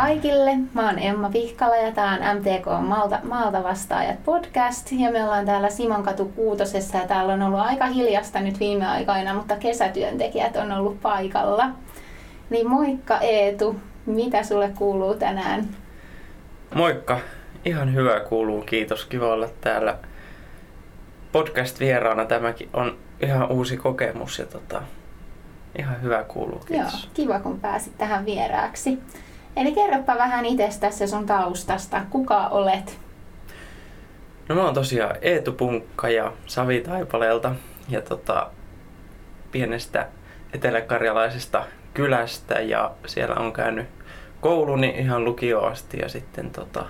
kaikille. 0.00 0.50
Mä 0.74 0.86
oon 0.86 0.98
Emma 0.98 1.30
Pihkala 1.30 1.76
ja 1.76 1.92
tää 1.92 2.12
on 2.12 2.36
MTK 2.36 2.86
Malta, 2.88 3.18
Maalta 3.22 3.62
vastaajat 3.62 4.24
podcast. 4.24 4.92
Ja 4.92 5.12
me 5.12 5.24
ollaan 5.24 5.46
täällä 5.46 5.70
Simonkatu 5.70 6.24
Kuutosessa 6.24 6.98
ja 6.98 7.06
täällä 7.06 7.32
on 7.32 7.42
ollut 7.42 7.60
aika 7.60 7.86
hiljasta 7.86 8.40
nyt 8.40 8.60
viime 8.60 8.86
aikoina, 8.86 9.34
mutta 9.34 9.56
kesätyöntekijät 9.56 10.56
on 10.56 10.72
ollut 10.72 11.00
paikalla. 11.00 11.70
Niin 12.50 12.68
moikka 12.68 13.18
Eetu, 13.18 13.76
mitä 14.06 14.42
sulle 14.42 14.72
kuuluu 14.78 15.14
tänään? 15.14 15.68
Moikka, 16.74 17.20
ihan 17.64 17.94
hyvä 17.94 18.20
kuuluu, 18.20 18.62
kiitos. 18.62 19.04
Kiva 19.04 19.32
olla 19.32 19.48
täällä 19.60 19.96
podcast-vieraana. 21.32 22.24
Tämäkin 22.24 22.68
on 22.72 22.98
ihan 23.22 23.50
uusi 23.52 23.76
kokemus 23.76 24.38
ja 24.38 24.46
tota, 24.46 24.82
ihan 25.78 26.02
hyvä 26.02 26.24
kuuluu, 26.24 26.58
kiitos. 26.58 26.92
Joo, 26.92 27.10
kiva 27.14 27.40
kun 27.40 27.60
pääsit 27.60 27.98
tähän 27.98 28.24
vieraaksi. 28.24 28.98
Eli 29.56 29.72
kerropa 29.72 30.14
vähän 30.14 30.44
itsestäsi 30.44 31.08
sun 31.08 31.26
taustasta. 31.26 32.02
Kuka 32.10 32.48
olet? 32.48 32.98
No 34.48 34.54
mä 34.54 34.64
oon 34.64 34.74
tosiaan 34.74 35.16
Eetu 35.22 35.52
Punkka 35.52 36.08
ja 36.08 36.32
Savi 36.46 36.80
Taipaleelta 36.80 37.54
ja 37.88 38.02
tota, 38.02 38.50
pienestä 39.52 40.06
eteläkarjalaisesta 40.52 41.64
kylästä 41.94 42.60
ja 42.60 42.90
siellä 43.06 43.34
on 43.34 43.52
käynyt 43.52 43.86
kouluni 44.40 44.94
ihan 44.98 45.24
lukio 45.24 45.60
asti 45.60 45.98
ja 45.98 46.08
sitten 46.08 46.50
tota, 46.50 46.84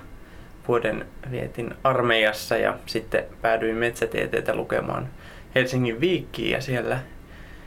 vuoden 0.69 1.07
vietin 1.31 1.75
armeijassa 1.85 2.57
ja 2.57 2.77
sitten 2.87 3.25
päädyin 3.43 3.77
metsätieteitä 3.77 4.55
lukemaan 4.55 5.09
Helsingin 5.55 6.01
Viikkiin 6.01 6.51
ja 6.51 6.61
siellä 6.61 6.99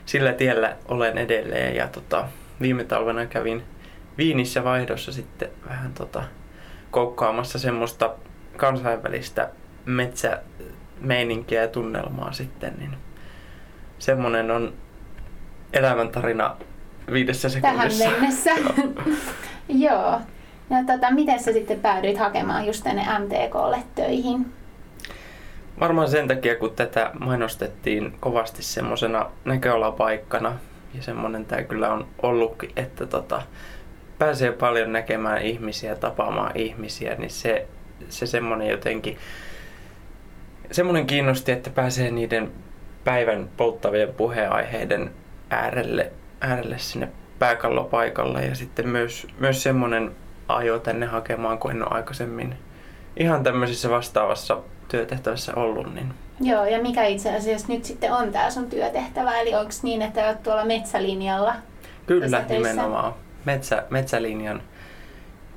sillä 0.06 0.32
tiellä 0.32 0.76
olen 0.88 1.18
edelleen 1.18 1.76
ja 1.76 1.88
tota, 1.88 2.28
viime 2.60 2.84
talvena 2.84 3.26
kävin 3.26 3.62
Viinissä 4.18 4.64
vaihdossa 4.64 5.12
sitten 5.12 5.48
vähän 5.68 5.92
tota, 5.92 6.22
koukkaamassa 6.90 7.58
semmoista 7.58 8.14
kansainvälistä 8.56 9.50
metsämeininkiä 9.84 11.62
ja 11.62 11.68
tunnelmaa 11.68 12.32
sitten, 12.32 12.74
niin 12.78 12.96
semmonen 13.98 14.50
on 14.50 14.72
elämäntarina 15.72 16.56
viidessä 17.12 17.48
sekunnissa. 17.48 18.04
Tähän 18.04 18.20
mennessä. 18.20 18.50
Joo. 19.68 20.20
Ja 20.70 20.84
tota, 20.86 21.10
miten 21.10 21.42
sä 21.42 21.52
sitten 21.52 21.80
päädyit 21.80 22.18
hakemaan 22.18 22.66
just 22.66 22.84
tänne 22.84 23.06
MTKlle 23.18 23.82
töihin? 23.94 24.52
Varmaan 25.80 26.08
sen 26.08 26.28
takia, 26.28 26.56
kun 26.56 26.70
tätä 26.70 27.10
mainostettiin 27.20 28.16
kovasti 28.20 28.62
semmoisena 28.62 29.30
näköalapaikkana 29.44 30.56
ja 30.94 31.02
semmoinen 31.02 31.44
tämä 31.44 31.62
kyllä 31.62 31.92
on 31.92 32.06
ollutkin, 32.22 32.72
että 32.76 33.06
tota, 33.06 33.42
pääsee 34.18 34.52
paljon 34.52 34.92
näkemään 34.92 35.42
ihmisiä, 35.42 35.94
tapaamaan 35.94 36.56
ihmisiä, 36.56 37.14
niin 37.14 37.30
se, 37.30 37.66
se 38.08 38.26
semmoinen 38.26 38.68
jotenkin, 38.68 39.18
semmoinen 40.70 41.06
kiinnosti, 41.06 41.52
että 41.52 41.70
pääsee 41.70 42.10
niiden 42.10 42.52
päivän 43.04 43.48
polttavien 43.56 44.14
puheenaiheiden 44.14 45.10
äärelle, 45.50 46.12
äärelle 46.40 46.78
sinne 46.78 47.08
pääkallopaikalle 47.38 48.44
ja 48.44 48.54
sitten 48.54 48.88
myös, 48.88 49.26
myös 49.38 49.62
semmoinen 49.62 50.10
ajo 50.48 50.78
tänne 50.78 51.06
hakemaan, 51.06 51.58
kun 51.58 51.70
en 51.70 51.82
ole 51.82 51.96
aikaisemmin 51.96 52.54
ihan 53.16 53.42
tämmöisessä 53.42 53.90
vastaavassa 53.90 54.58
työtehtävässä 54.88 55.52
ollut. 55.56 55.94
Niin. 55.94 56.14
Joo, 56.40 56.64
ja 56.64 56.82
mikä 56.82 57.04
itse 57.04 57.36
asiassa 57.36 57.72
nyt 57.72 57.84
sitten 57.84 58.12
on 58.12 58.32
tämä 58.32 58.50
sun 58.50 58.70
työtehtävä, 58.70 59.40
eli 59.40 59.54
onko 59.54 59.72
niin, 59.82 60.02
että 60.02 60.26
olet 60.26 60.42
tuolla 60.42 60.64
metsälinjalla? 60.64 61.54
Kyllä, 62.06 62.44
nimenomaan 62.48 63.14
metsä, 63.44 63.84
metsälinjan 63.90 64.62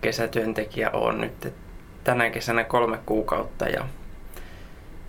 kesätyöntekijä 0.02 0.90
on 0.90 1.22
nyt 1.22 1.54
tänä 2.04 2.30
kesänä 2.30 2.64
kolme 2.64 3.00
kuukautta 3.06 3.66
ja, 3.66 3.86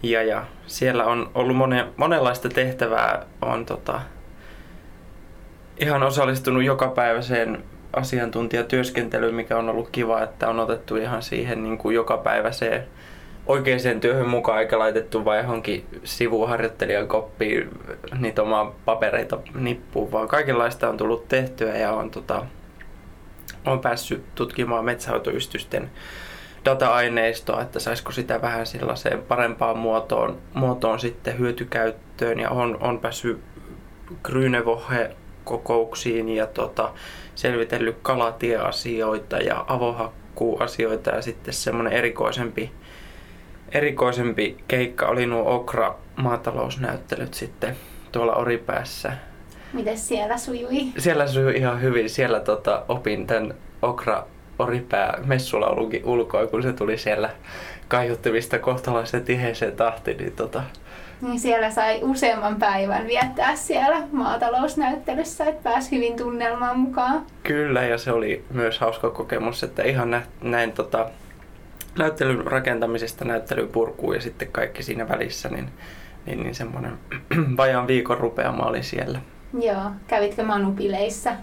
ja, 0.02 0.22
ja 0.22 0.44
siellä 0.66 1.04
on 1.04 1.30
ollut 1.34 1.56
monen, 1.56 1.86
monenlaista 1.96 2.48
tehtävää. 2.48 3.26
on 3.42 3.66
tota, 3.66 4.00
ihan 5.80 6.02
osallistunut 6.02 6.62
jokapäiväiseen 6.62 7.64
asiantuntijatyöskentelyyn, 7.92 9.34
mikä 9.34 9.56
on 9.56 9.68
ollut 9.68 9.88
kiva, 9.92 10.22
että 10.22 10.48
on 10.48 10.60
otettu 10.60 10.96
ihan 10.96 11.22
siihen 11.22 11.62
niin 11.62 11.78
kuin 11.78 11.94
jokapäiväiseen 11.94 12.84
oikeaan 13.46 14.00
työhön 14.00 14.28
mukaan 14.28 14.60
eikä 14.60 14.78
laitettu 14.78 15.24
vain 15.24 15.42
johonkin 15.42 15.86
sivuharjoittelijan 16.04 17.08
koppiin 17.08 17.70
niitä 18.18 18.42
omaa 18.42 18.74
papereita 18.84 19.38
nippuun, 19.54 20.12
vaan 20.12 20.28
kaikenlaista 20.28 20.88
on 20.88 20.96
tullut 20.96 21.28
tehtyä 21.28 21.76
ja 21.76 21.92
on 21.92 22.10
tota, 22.10 22.46
olen 23.66 23.80
päässyt 23.80 24.34
tutkimaan 24.34 24.84
metsähoitoystysten 24.84 25.90
data-aineistoa, 26.64 27.62
että 27.62 27.78
saisiko 27.78 28.12
sitä 28.12 28.42
vähän 28.42 28.66
sellaiseen 28.66 29.22
parempaan 29.22 29.78
muotoon, 29.78 30.38
muotoon 30.54 31.00
sitten 31.00 31.38
hyötykäyttöön. 31.38 32.40
Ja 32.40 32.50
on, 32.50 32.78
on 32.80 32.98
päässyt 32.98 33.40
Grynevohe 34.22 35.10
kokouksiin 35.44 36.28
ja 36.28 36.46
tota, 36.46 36.92
selvitellyt 37.34 37.96
kalatieasioita 38.02 39.36
ja 39.36 39.64
avohakkuuasioita. 39.68 41.10
Ja 41.10 41.22
sitten 41.22 41.54
semmoinen 41.54 41.92
erikoisempi, 41.92 42.72
erikoisempi 43.72 44.56
keikka 44.68 45.06
oli 45.06 45.26
nuo 45.26 45.54
Okra 45.54 45.96
maatalousnäyttelyt 46.16 47.34
sitten 47.34 47.76
tuolla 48.12 48.34
Oripäässä 48.34 49.12
Miten 49.72 49.98
siellä 49.98 50.38
sujui? 50.38 50.86
Siellä 50.98 51.26
sujui 51.26 51.56
ihan 51.56 51.82
hyvin. 51.82 52.10
Siellä 52.10 52.40
tota, 52.40 52.84
opin 52.88 53.26
tämän 53.26 53.54
Okra 53.82 54.26
Oripää 54.58 55.18
messulaulunkin 55.26 56.04
ulkoa, 56.04 56.46
kun 56.46 56.62
se 56.62 56.72
tuli 56.72 56.98
siellä 56.98 57.30
kaiuttimista 57.88 58.58
kohtalaisen 58.58 59.24
tiheeseen 59.24 59.76
tahtiin. 59.76 60.16
Niin, 60.16 60.32
tota... 60.32 60.62
niin 61.22 61.40
siellä 61.40 61.70
sai 61.70 62.00
useamman 62.02 62.56
päivän 62.56 63.06
viettää 63.06 63.56
siellä 63.56 64.02
maatalousnäyttelyssä, 64.12 65.44
että 65.44 65.70
pääsi 65.70 65.96
hyvin 65.96 66.16
tunnelmaan 66.16 66.78
mukaan. 66.78 67.26
Kyllä, 67.42 67.82
ja 67.82 67.98
se 67.98 68.12
oli 68.12 68.44
myös 68.50 68.78
hauska 68.78 69.10
kokemus, 69.10 69.62
että 69.62 69.82
ihan 69.82 70.10
nä- 70.10 70.22
näin 70.42 70.72
tota, 70.72 71.10
näyttelyn 71.98 72.46
rakentamisesta 72.46 73.24
näyttelyn 73.24 73.68
purkuun 73.68 74.14
ja 74.14 74.20
sitten 74.20 74.48
kaikki 74.52 74.82
siinä 74.82 75.08
välissä, 75.08 75.48
niin, 75.48 75.68
niin, 76.26 76.42
niin 76.42 76.54
semmoinen 76.54 76.92
vajaan 77.56 77.86
viikon 77.86 78.18
rupeama 78.18 78.62
oli 78.62 78.82
siellä. 78.82 79.20
Joo. 79.60 79.90
Kävitkö 80.06 80.42
manupileissä? 80.42 81.36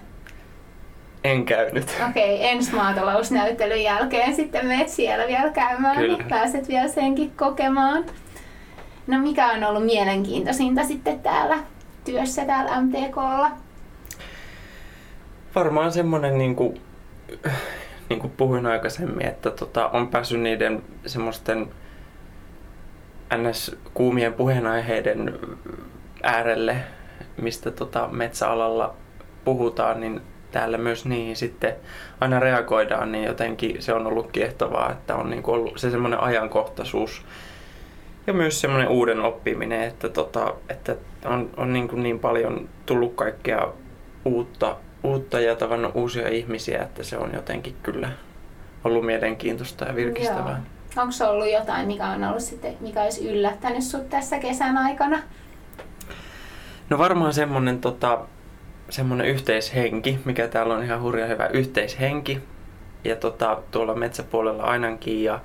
En 1.24 1.46
käynyt. 1.46 1.96
Okei, 2.10 2.36
okay, 2.36 2.48
ensi 2.48 2.76
maatalousnäyttelyn 2.76 3.84
jälkeen 3.84 4.36
sitten 4.36 4.66
menet 4.66 4.90
siellä 4.90 5.28
vielä 5.28 5.50
käymään, 5.50 5.98
Kyllä. 5.98 6.18
niin 6.18 6.28
pääset 6.28 6.68
vielä 6.68 6.88
senkin 6.88 7.32
kokemaan. 7.32 8.06
No 9.08 9.20
mikä 9.20 9.52
on 9.52 9.64
ollut 9.64 9.86
mielenkiintoisinta 9.86 10.84
sitten 10.84 11.20
täällä 11.20 11.58
työssä 12.06 12.46
täällä 12.46 12.82
MTKlla? 12.82 13.52
Varmaan 15.56 15.92
semmoinen 15.92 16.38
niin 16.38 16.56
kuin, 16.56 16.82
niin 18.10 18.20
kuin 18.20 18.34
puhuin 18.38 18.66
aikaisemmin, 18.66 19.26
että 19.26 19.52
tota, 19.52 19.90
on 19.90 20.08
päässyt 20.08 20.40
niiden 20.40 20.84
semmoisten 21.06 21.68
ns. 23.38 23.76
kuumien 23.94 24.34
puheenaiheiden 24.34 25.40
äärelle 26.24 26.78
mistä 27.42 27.72
tota 27.72 28.08
metsäalalla 28.12 28.94
puhutaan, 29.46 30.00
niin 30.00 30.22
täällä 30.52 30.78
myös 30.78 31.06
niihin 31.06 31.36
sitten 31.36 31.76
aina 32.22 32.40
reagoidaan, 32.40 33.12
niin 33.12 33.24
jotenkin 33.24 33.82
se 33.82 33.94
on 33.94 34.08
ollut 34.08 34.32
kiehtovaa, 34.32 34.92
että 34.92 35.16
on 35.16 35.30
niin 35.30 35.44
ollut 35.46 35.78
se 35.78 35.92
semmoinen 35.92 36.20
ajankohtaisuus 36.20 37.26
ja 38.28 38.34
myös 38.34 38.62
semmoinen 38.62 38.88
uuden 38.88 39.20
oppiminen, 39.20 39.82
että, 39.82 40.10
tota, 40.10 40.54
että 40.70 40.96
on, 41.26 41.50
on 41.58 41.74
niin, 41.74 41.88
kuin 41.88 42.04
niin 42.04 42.20
paljon 42.20 42.70
tullut 42.86 43.16
kaikkea 43.16 43.68
uutta, 44.26 44.76
uutta 45.04 45.40
ja 45.40 45.56
tavannut 45.56 45.92
uusia 45.96 46.30
ihmisiä, 46.30 46.84
että 46.84 47.04
se 47.04 47.18
on 47.18 47.32
jotenkin 47.34 47.76
kyllä 47.84 48.10
ollut 48.84 49.06
mielenkiintoista 49.06 49.86
ja 49.86 49.96
virkistävää. 49.96 50.64
Onko 50.98 51.12
se 51.12 51.26
ollut 51.26 51.52
jotain, 51.52 51.88
mikä 51.88 52.08
on 52.08 52.24
ollut 52.24 52.44
sitten, 52.44 52.78
mikä 52.80 53.02
olisi 53.02 53.30
yllättänyt 53.30 53.84
sinut 53.84 54.10
tässä 54.10 54.40
kesän 54.40 54.78
aikana? 54.78 55.20
No 56.90 56.98
varmaan 56.98 57.34
semmonen, 57.34 57.82
tota, 57.82 58.20
semmonen 58.90 59.28
yhteishenki, 59.28 60.20
mikä 60.26 60.48
täällä 60.48 60.74
on 60.76 60.84
ihan 60.84 61.02
hurja 61.02 61.28
hyvä 61.28 61.48
yhteishenki. 61.48 62.42
Ja 63.04 63.16
tota, 63.16 63.62
tuolla 63.72 63.96
metsäpuolella 63.96 64.64
ainakin. 64.64 65.24
Ja, 65.24 65.40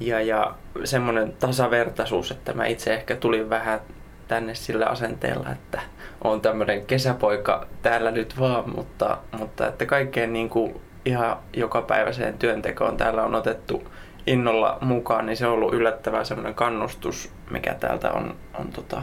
ja, 0.00 0.20
ja 0.20 0.54
semmoinen 0.84 1.32
tasavertaisuus, 1.32 2.30
että 2.30 2.52
mä 2.52 2.66
itse 2.66 2.94
ehkä 2.94 3.16
tulin 3.16 3.50
vähän 3.50 3.80
tänne 4.28 4.54
sillä 4.54 4.86
asenteella, 4.86 5.50
että 5.50 5.80
on 6.24 6.40
tämmöinen 6.40 6.86
kesäpoika 6.86 7.66
täällä 7.82 8.10
nyt 8.10 8.38
vaan, 8.38 8.70
mutta, 8.76 9.18
mutta 9.38 9.66
että 9.66 9.86
kaikkeen 9.86 10.32
niin 10.32 10.48
kuin 10.48 10.80
ihan 11.04 11.36
jokapäiväiseen 11.56 12.38
työntekoon 12.38 12.96
täällä 12.96 13.24
on 13.24 13.34
otettu 13.34 13.82
innolla 14.26 14.78
mukaan, 14.80 15.26
niin 15.26 15.36
se 15.36 15.46
on 15.46 15.52
ollut 15.52 15.74
yllättävää 15.74 16.24
semmoinen 16.24 16.54
kannustus, 16.54 17.32
mikä 17.50 17.74
täältä 17.74 18.12
on, 18.12 18.36
on 18.58 18.68
tota, 18.68 19.02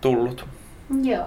tullut. 0.00 0.46
Joo. 1.02 1.26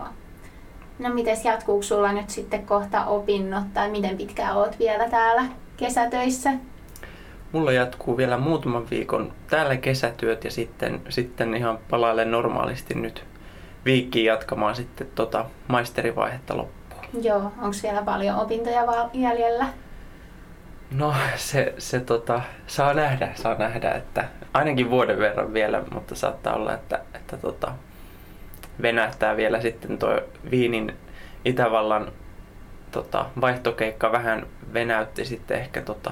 No 0.99 1.09
mites 1.09 1.45
jatkuuko 1.45 1.83
sulla 1.83 2.11
nyt 2.11 2.29
sitten 2.29 2.65
kohta 2.65 3.05
opinnot 3.05 3.73
tai 3.73 3.89
miten 3.89 4.17
pitkään 4.17 4.57
oot 4.57 4.79
vielä 4.79 5.09
täällä 5.09 5.43
kesätöissä? 5.77 6.53
Mulla 7.51 7.71
jatkuu 7.71 8.17
vielä 8.17 8.37
muutaman 8.37 8.89
viikon 8.89 9.33
täällä 9.49 9.77
kesätyöt 9.77 10.43
ja 10.43 10.51
sitten, 10.51 11.01
sitten 11.09 11.55
ihan 11.55 11.79
palailen 11.89 12.31
normaalisti 12.31 12.93
nyt 12.93 13.25
viikkiin 13.85 14.25
jatkamaan 14.25 14.75
sitten 14.75 15.07
tota 15.15 15.45
maisterivaihetta 15.67 16.57
loppuun. 16.57 17.05
Joo, 17.23 17.37
onko 17.37 17.75
vielä 17.83 18.01
paljon 18.01 18.39
opintoja 18.39 19.09
jäljellä? 19.13 19.65
No 20.91 21.13
se, 21.35 21.73
se 21.77 21.99
tota, 21.99 22.41
saa 22.67 22.93
nähdä, 22.93 23.31
saa 23.35 23.55
nähdä, 23.55 23.91
että 23.91 24.27
ainakin 24.53 24.89
vuoden 24.89 25.19
verran 25.19 25.53
vielä, 25.53 25.83
mutta 25.93 26.15
saattaa 26.15 26.55
olla, 26.55 26.73
että, 26.73 26.99
että 27.13 27.37
tota, 27.37 27.71
venähtää 28.81 29.37
vielä 29.37 29.61
sitten 29.61 29.97
tuo 29.97 30.19
Viinin 30.51 30.93
Itävallan 31.45 32.11
tota, 32.91 33.25
vaihtokeikka 33.41 34.11
vähän 34.11 34.45
venäytti 34.73 35.25
sitten 35.25 35.57
ehkä 35.57 35.81
tota, 35.81 36.11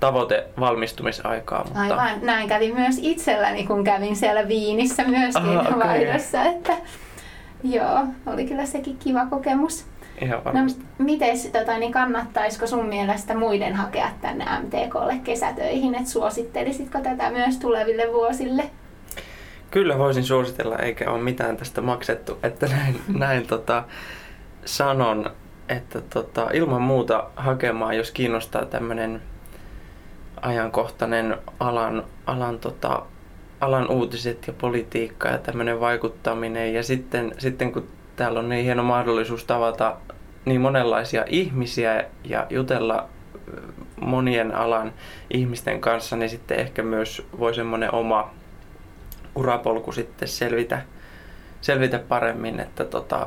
tavoite 0.00 0.46
valmistumisaikaa. 0.60 1.64
Mutta... 1.64 1.80
Aivan, 1.80 2.18
näin 2.22 2.48
kävi 2.48 2.72
myös 2.72 2.98
itselläni, 3.02 3.66
kun 3.66 3.84
kävin 3.84 4.16
siellä 4.16 4.48
Viinissä 4.48 5.04
myöskin 5.04 5.58
Aha, 5.58 5.68
okay. 5.76 5.88
vaihdossa, 5.88 6.44
että 6.44 6.72
joo, 7.64 8.06
oli 8.26 8.44
kyllä 8.44 8.66
sekin 8.66 8.96
kiva 8.96 9.26
kokemus. 9.26 9.86
Ihan 10.20 10.40
no, 10.44 10.60
miten 10.98 11.36
tota, 11.52 11.78
niin 11.78 11.92
kannattaisiko 11.92 12.66
sun 12.66 12.86
mielestä 12.86 13.34
muiden 13.34 13.74
hakea 13.74 14.10
tänne 14.20 14.44
MTKlle 14.44 15.20
kesätöihin, 15.24 15.94
että 15.94 16.10
suosittelisitko 16.10 17.00
tätä 17.00 17.30
myös 17.30 17.58
tuleville 17.58 18.12
vuosille? 18.12 18.70
Kyllä 19.72 19.98
voisin 19.98 20.24
suositella, 20.24 20.76
eikä 20.76 21.10
ole 21.10 21.22
mitään 21.22 21.56
tästä 21.56 21.80
maksettu, 21.80 22.38
että 22.42 22.66
näin, 22.66 23.00
näin 23.18 23.46
tota, 23.46 23.84
sanon, 24.64 25.30
että 25.68 26.00
tota, 26.00 26.48
ilman 26.52 26.82
muuta 26.82 27.30
hakemaan, 27.36 27.96
jos 27.96 28.10
kiinnostaa 28.10 28.64
tämmöinen 28.64 29.22
ajankohtainen 30.42 31.36
alan, 31.60 32.04
alan, 32.26 32.58
tota, 32.58 33.02
alan 33.60 33.90
uutiset 33.90 34.46
ja 34.46 34.52
politiikka 34.52 35.28
ja 35.28 35.38
tämmöinen 35.38 35.80
vaikuttaminen. 35.80 36.74
Ja 36.74 36.82
sitten, 36.82 37.34
sitten 37.38 37.72
kun 37.72 37.88
täällä 38.16 38.38
on 38.38 38.48
niin 38.48 38.64
hieno 38.64 38.82
mahdollisuus 38.82 39.44
tavata 39.44 39.96
niin 40.44 40.60
monenlaisia 40.60 41.24
ihmisiä 41.28 42.04
ja 42.24 42.46
jutella 42.50 43.08
monien 44.00 44.54
alan 44.54 44.92
ihmisten 45.30 45.80
kanssa, 45.80 46.16
niin 46.16 46.30
sitten 46.30 46.60
ehkä 46.60 46.82
myös 46.82 47.26
voi 47.38 47.54
semmoinen 47.54 47.94
oma 47.94 48.30
urapolku 49.34 49.92
sitten 49.92 50.28
selvitä, 50.28 50.82
selvitä 51.60 51.98
paremmin, 51.98 52.60
että 52.60 52.84
tota, 52.84 53.26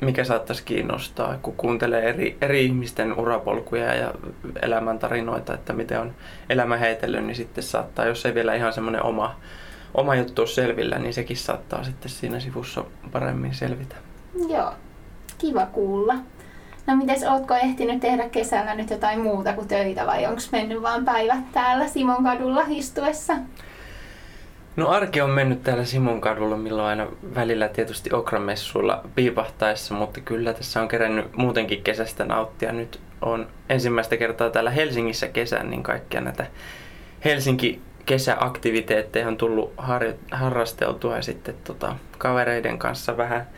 mikä 0.00 0.24
saattaisi 0.24 0.64
kiinnostaa, 0.64 1.38
kun 1.42 1.56
kuuntelee 1.56 2.08
eri, 2.08 2.36
eri 2.40 2.64
ihmisten 2.64 3.18
urapolkuja 3.18 3.94
ja 3.94 4.14
elämäntarinoita, 4.62 5.54
että 5.54 5.72
miten 5.72 6.00
on 6.00 6.14
elämä 6.50 6.76
heitellyt, 6.76 7.24
niin 7.24 7.36
sitten 7.36 7.64
saattaa, 7.64 8.06
jos 8.06 8.26
ei 8.26 8.34
vielä 8.34 8.54
ihan 8.54 8.72
semmoinen 8.72 9.02
oma, 9.02 9.36
oma 9.94 10.14
juttu 10.14 10.46
selvillä, 10.46 10.98
niin 10.98 11.14
sekin 11.14 11.36
saattaa 11.36 11.84
sitten 11.84 12.10
siinä 12.10 12.40
sivussa 12.40 12.84
paremmin 13.12 13.54
selvitä. 13.54 13.96
Joo, 14.48 14.72
kiva 15.38 15.66
kuulla. 15.66 16.14
No 16.86 16.96
mites, 16.96 17.24
ootko 17.24 17.54
ehtinyt 17.54 18.00
tehdä 18.00 18.28
kesällä 18.28 18.74
nyt 18.74 18.90
jotain 18.90 19.20
muuta 19.20 19.52
kuin 19.52 19.68
töitä 19.68 20.06
vai 20.06 20.26
onko 20.26 20.40
mennyt 20.52 20.82
vaan 20.82 21.04
päivät 21.04 21.52
täällä 21.52 21.88
Simon 21.88 22.24
kadulla 22.24 22.64
istuessa? 22.68 23.36
No 24.76 24.88
arki 24.88 25.20
on 25.20 25.30
mennyt 25.30 25.62
täällä 25.62 25.84
Simon 25.84 26.20
kadulla, 26.20 26.56
milloin 26.56 26.88
aina 26.88 27.06
välillä 27.34 27.68
tietysti 27.68 28.12
okramessuilla 28.12 29.02
piipahtaessa, 29.14 29.94
mutta 29.94 30.20
kyllä 30.20 30.52
tässä 30.52 30.80
on 30.82 30.88
kerännyt 30.88 31.36
muutenkin 31.36 31.82
kesästä 31.82 32.24
nauttia. 32.24 32.72
Nyt 32.72 33.00
on 33.22 33.46
ensimmäistä 33.68 34.16
kertaa 34.16 34.50
täällä 34.50 34.70
Helsingissä 34.70 35.28
kesän, 35.28 35.70
niin 35.70 35.82
kaikkia 35.82 36.20
näitä 36.20 36.46
Helsinki 37.24 37.80
kesäaktiviteetteja 38.06 39.28
on 39.28 39.36
tullut 39.36 39.72
har- 39.76 40.14
harrasteltua 40.30 41.16
ja 41.16 41.22
sitten 41.22 41.54
tota, 41.64 41.96
kavereiden 42.18 42.78
kanssa 42.78 43.16
vähän 43.16 43.48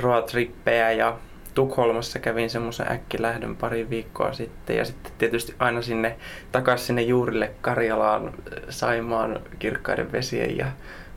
roadtrippejä 0.00 0.92
ja 0.92 1.18
Tukholmassa 1.56 2.18
kävin 2.18 2.50
semmoisen 2.50 2.92
äkkilähdön 2.92 3.56
pari 3.56 3.90
viikkoa 3.90 4.32
sitten 4.32 4.76
ja 4.76 4.84
sitten 4.84 5.12
tietysti 5.18 5.54
aina 5.58 5.82
sinne 5.82 6.16
takaisin 6.52 6.86
sinne 6.86 7.02
juurille 7.02 7.50
Karjalaan 7.60 8.32
Saimaan 8.68 9.40
kirkkaiden 9.58 10.12
vesien 10.12 10.56
ja 10.56 10.66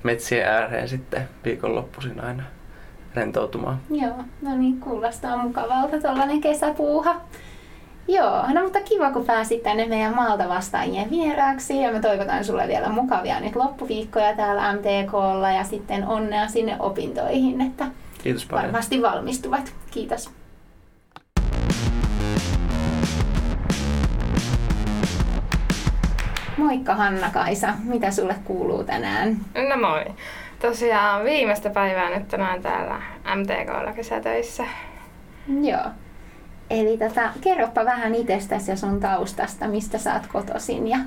metsien 0.03 0.47
ääreen 0.47 0.89
sitten 0.89 1.30
viikonloppuisin 1.45 2.24
aina 2.24 2.44
rentoutumaan. 3.15 3.80
Joo, 3.89 4.24
no 4.41 4.57
niin, 4.57 4.80
kuulostaa 4.80 5.38
mukavalta 5.38 6.01
tuollainen 6.01 6.41
kesäpuuha. 6.41 7.21
Joo, 8.07 8.53
no 8.53 8.63
mutta 8.63 8.81
kiva 8.81 9.12
kun 9.12 9.25
pääsit 9.25 9.63
tänne 9.63 9.88
meidän 9.88 10.15
maalta 10.15 10.50
vastaajien 10.50 11.09
vieraaksi 11.09 11.81
ja 11.81 11.91
me 11.91 12.00
toivotan 12.00 12.45
sulle 12.45 12.68
vielä 12.68 12.89
mukavia 12.89 13.39
nyt 13.39 13.56
loppuviikkoja 13.56 14.36
täällä 14.36 14.74
MTKlla 14.74 15.51
ja 15.51 15.63
sitten 15.63 16.07
onnea 16.07 16.47
sinne 16.47 16.75
opintoihin, 16.80 17.62
että 17.62 17.86
Kiitos 18.24 18.45
paljon. 18.45 18.66
Varmasti 18.66 19.01
valmistuvat. 19.01 19.74
Kiitos. 19.92 20.31
Moikka 26.57 26.95
Hanna-Kaisa, 26.95 27.74
mitä 27.83 28.12
sulle 28.12 28.36
kuuluu 28.44 28.83
tänään? 28.83 29.38
No 29.69 29.77
moi. 29.89 30.06
Tosiaan 30.62 31.24
viimeistä 31.24 31.69
päivää 31.69 32.18
nyt 32.18 32.27
tänään 32.27 32.62
täällä 32.62 33.01
MTKlla 33.36 33.94
kesätöissä. 33.94 34.63
Joo. 35.62 35.92
Eli 36.69 36.98
tota, 36.98 37.30
kerropa 37.42 37.86
vähän 37.86 38.15
itsestäsi 38.15 38.72
ja 38.72 38.77
sun 38.77 39.00
taustasta, 39.00 39.68
mistä 39.68 39.98
sä 39.98 40.13
oot 40.13 40.27
kotoisin. 40.27 40.88
Ja... 40.88 40.98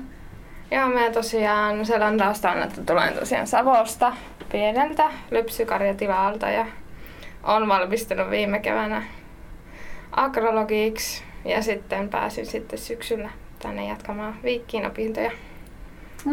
Joo, 0.71 0.89
mä 0.89 1.09
tosiaan 1.13 1.85
selän 1.85 2.17
taustaan, 2.17 2.63
että 2.63 2.81
tulen 2.81 3.13
tosiaan 3.13 3.47
Savosta 3.47 4.13
pieneltä 4.51 5.03
lypsykarjatilalta 5.31 6.49
ja 6.49 6.65
on 7.43 7.67
valmistunut 7.67 8.29
viime 8.29 8.59
keväänä 8.59 9.03
agrologiksi 10.11 11.23
ja 11.45 11.61
sitten 11.61 12.09
pääsin 12.09 12.45
sitten 12.45 12.79
syksyllä 12.79 13.29
tänne 13.59 13.87
jatkamaan 13.87 14.35
viikkiin 14.43 14.85
opintoja. 14.85 15.31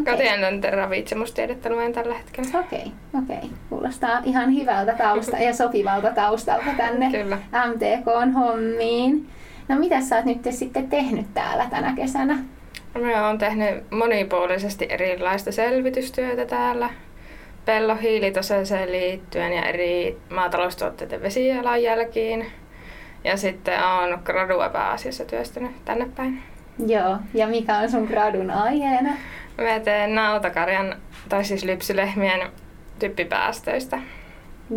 Okay. 0.01 0.15
Kotieläinten 0.15 0.73
ravitsemustiedettä 0.73 1.71
luen 1.71 1.93
tällä 1.93 2.15
hetkellä. 2.15 2.61
Okei, 2.61 2.79
okay, 2.79 3.23
okei. 3.23 3.37
Okay. 3.37 3.51
Kuulostaa 3.69 4.21
ihan 4.25 4.55
hyvältä 4.55 4.95
tausta 4.95 5.37
ja 5.37 5.55
sopivalta 5.55 6.11
taustalta 6.11 6.71
tänne 6.77 7.11
Kyllä. 7.11 7.39
MTK-hommiin. 7.67 9.27
No 9.69 9.79
mitä 9.79 10.01
sä 10.01 10.17
oot 10.17 10.25
nyt 10.25 10.39
sitten 10.51 10.89
tehnyt 10.89 11.35
täällä 11.35 11.67
tänä 11.71 11.95
kesänä? 11.97 12.39
Mä 13.01 13.27
oon 13.27 13.39
tehnyt 13.39 13.91
monipuolisesti 13.91 14.87
erilaista 14.89 15.53
selvitystyötä 15.53 16.47
täällä 16.47 16.91
pellon 17.71 17.99
hiilitaseeseen 17.99 18.93
liittyen 18.93 19.53
ja 19.53 19.63
eri 19.63 20.19
maataloustuotteiden 20.31 21.23
vesijalanjälkiin. 21.23 22.47
Ja 23.25 23.37
sitten 23.37 23.85
olen 23.85 24.19
gradua 24.25 24.69
pääasiassa 24.69 25.25
työstänyt 25.25 25.85
tänne 25.85 26.09
päin. 26.17 26.43
Joo, 26.87 27.17
ja 27.35 27.47
mikä 27.47 27.79
on 27.79 27.91
sun 27.91 28.05
gradun 28.05 28.51
aiheena? 28.51 29.11
Mä 29.57 29.81
teen 29.85 30.15
nautakarjan, 30.15 30.97
tai 31.29 31.45
siis 31.45 31.65
lypsylehmien 31.65 32.51
typpipäästöistä. 32.99 33.99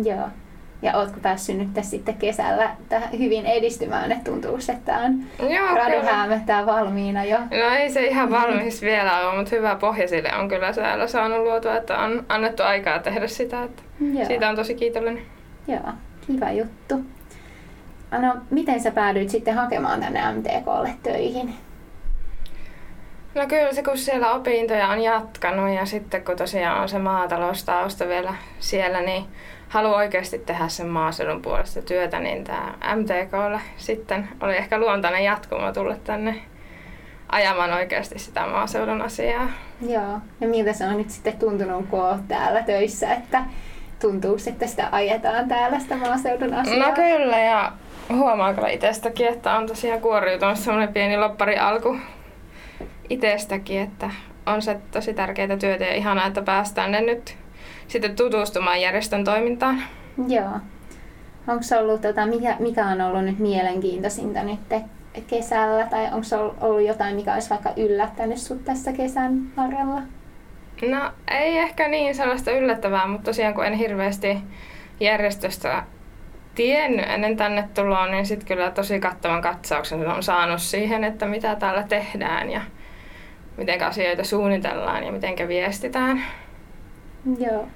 Joo. 0.04 0.28
Ja 0.84 0.96
ootko 0.96 1.20
päässyt 1.22 1.58
nyt 1.58 1.68
sitten 1.82 2.14
kesällä 2.14 2.70
hyvin 3.18 3.46
edistymään, 3.46 4.12
että 4.12 4.30
tuntuu, 4.30 4.58
että 4.74 4.98
on 4.98 5.24
Joo, 5.50 6.02
häämöttää 6.04 6.66
valmiina 6.66 7.24
jo? 7.24 7.38
No 7.38 7.76
ei 7.78 7.90
se 7.90 8.06
ihan 8.06 8.30
valmis 8.30 8.82
vielä 8.82 9.28
ole, 9.28 9.36
mutta 9.36 9.56
hyvä 9.56 9.76
pohja 9.76 10.08
sille 10.08 10.30
on 10.34 10.48
kyllä 10.48 10.72
siellä 10.72 11.06
saanut 11.06 11.38
luotua, 11.38 11.76
että 11.76 11.98
on 11.98 12.26
annettu 12.28 12.62
aikaa 12.62 12.98
tehdä 12.98 13.26
sitä. 13.26 13.62
Että 13.62 13.82
siitä 14.26 14.48
on 14.48 14.56
tosi 14.56 14.74
kiitollinen. 14.74 15.22
Joo, 15.68 15.92
kiva 16.26 16.50
juttu. 16.50 16.94
No, 18.10 18.36
miten 18.50 18.80
sä 18.80 18.90
päädyit 18.90 19.30
sitten 19.30 19.54
hakemaan 19.54 20.00
tänne 20.00 20.20
MTKlle 20.32 20.94
töihin? 21.02 21.54
No 23.34 23.46
kyllä 23.46 23.72
se, 23.72 23.82
kun 23.82 23.98
siellä 23.98 24.32
opintoja 24.32 24.88
on 24.88 25.02
jatkanut 25.02 25.70
ja 25.70 25.86
sitten 25.86 26.24
kun 26.24 26.36
tosiaan 26.36 26.80
on 26.82 26.88
se 26.88 26.98
maataloustausta 26.98 28.08
vielä 28.08 28.34
siellä, 28.58 29.00
niin 29.00 29.24
haluan 29.74 29.96
oikeasti 29.96 30.38
tehdä 30.38 30.68
sen 30.68 30.86
maaseudun 30.86 31.42
puolesta 31.42 31.82
työtä, 31.82 32.20
niin 32.20 32.44
tämä 32.44 32.74
MTKlle 32.96 33.60
sitten 33.76 34.28
oli 34.40 34.56
ehkä 34.56 34.78
luontainen 34.78 35.24
jatkumo 35.24 35.72
tulla 35.72 35.96
tänne 36.04 36.40
ajamaan 37.28 37.72
oikeasti 37.72 38.18
sitä 38.18 38.46
maaseudun 38.46 39.02
asiaa. 39.02 39.48
Joo, 39.88 40.18
ja 40.40 40.48
miltä 40.48 40.72
se 40.72 40.86
on 40.86 40.96
nyt 40.96 41.10
sitten 41.10 41.38
tuntunut, 41.38 41.86
kun 41.88 42.04
olet 42.04 42.28
täällä 42.28 42.62
töissä, 42.62 43.14
että 43.14 43.44
tuntuu, 44.00 44.36
että 44.48 44.66
sitä 44.66 44.88
ajetaan 44.92 45.48
täällä 45.48 45.78
sitä 45.78 45.96
maaseudun 45.96 46.54
asiaa? 46.54 46.88
No 46.88 46.94
kyllä, 46.94 47.38
ja 47.38 47.72
huomaa 48.12 48.54
kyllä 48.54 48.68
itsestäkin, 48.68 49.28
että 49.28 49.56
on 49.56 49.66
tosiaan 49.66 50.00
kuoriutunut 50.00 50.58
semmoinen 50.58 50.92
pieni 50.92 51.16
loppari 51.16 51.58
alku 51.58 51.96
itsestäkin, 53.10 53.80
että 53.80 54.10
on 54.46 54.62
se 54.62 54.76
tosi 54.90 55.14
tärkeää 55.14 55.56
työtä 55.56 55.84
ja 55.84 55.94
ihanaa, 55.94 56.26
että 56.26 56.42
päästään 56.42 56.92
ne 56.92 57.00
nyt 57.00 57.43
sitten 57.88 58.16
tutustumaan 58.16 58.80
järjestön 58.80 59.24
toimintaan. 59.24 59.82
Joo. 60.28 60.50
Onko 61.48 61.64
ollut, 61.80 62.00
tota, 62.00 62.26
mikä, 62.26 62.56
mikä 62.58 62.86
on 62.86 63.00
ollut 63.00 63.24
nyt 63.24 63.38
mielenkiintoisinta 63.38 64.42
nyt 64.42 64.60
kesällä 65.26 65.86
tai 65.86 66.04
onko 66.04 66.22
se 66.22 66.36
ollut 66.36 66.86
jotain, 66.86 67.16
mikä 67.16 67.34
olisi 67.34 67.50
vaikka 67.50 67.70
yllättänyt 67.76 68.38
sut 68.38 68.64
tässä 68.64 68.92
kesän 68.92 69.56
varrella? 69.56 70.02
No 70.82 71.10
ei 71.30 71.58
ehkä 71.58 71.88
niin 71.88 72.14
sellaista 72.14 72.50
yllättävää, 72.50 73.06
mutta 73.06 73.24
tosiaan 73.24 73.54
kun 73.54 73.66
en 73.66 73.72
hirveästi 73.72 74.38
järjestöstä 75.00 75.82
tiennyt 76.54 77.08
ennen 77.08 77.36
tänne 77.36 77.68
tuloa, 77.74 78.06
niin 78.06 78.26
sitten 78.26 78.48
kyllä 78.48 78.70
tosi 78.70 79.00
kattavan 79.00 79.42
katsauksen 79.42 80.08
on 80.08 80.22
saanut 80.22 80.60
siihen, 80.60 81.04
että 81.04 81.26
mitä 81.26 81.56
täällä 81.56 81.82
tehdään 81.82 82.50
ja 82.50 82.60
miten 83.56 83.82
asioita 83.82 84.24
suunnitellaan 84.24 85.04
ja 85.04 85.12
miten 85.12 85.48
viestitään. 85.48 86.22
Joo. 87.38 87.68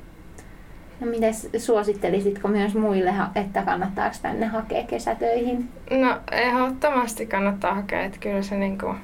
No 1.01 1.07
miten 1.07 1.35
suosittelisitko 1.59 2.49
myös 2.49 2.75
muille, 2.75 3.15
että 3.35 3.63
kannattaako 3.63 4.17
tänne 4.23 4.47
hakea 4.47 4.83
kesätöihin? 4.83 5.69
No 5.91 6.17
ehdottomasti 6.33 7.27
kannattaa 7.27 7.75
hakea, 7.75 8.05
että 8.05 8.19
kyllä 8.21 8.43
se 8.43 8.57
niin 8.57 8.79
kuin, 8.79 8.97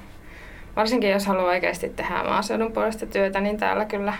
varsinkin 0.76 1.10
jos 1.10 1.26
haluaa 1.26 1.46
oikeasti 1.46 1.88
tehdä 1.88 2.22
maaseudun 2.22 2.72
puolesta 2.72 3.06
työtä, 3.06 3.40
niin 3.40 3.56
täällä 3.56 3.84
kyllä 3.84 4.12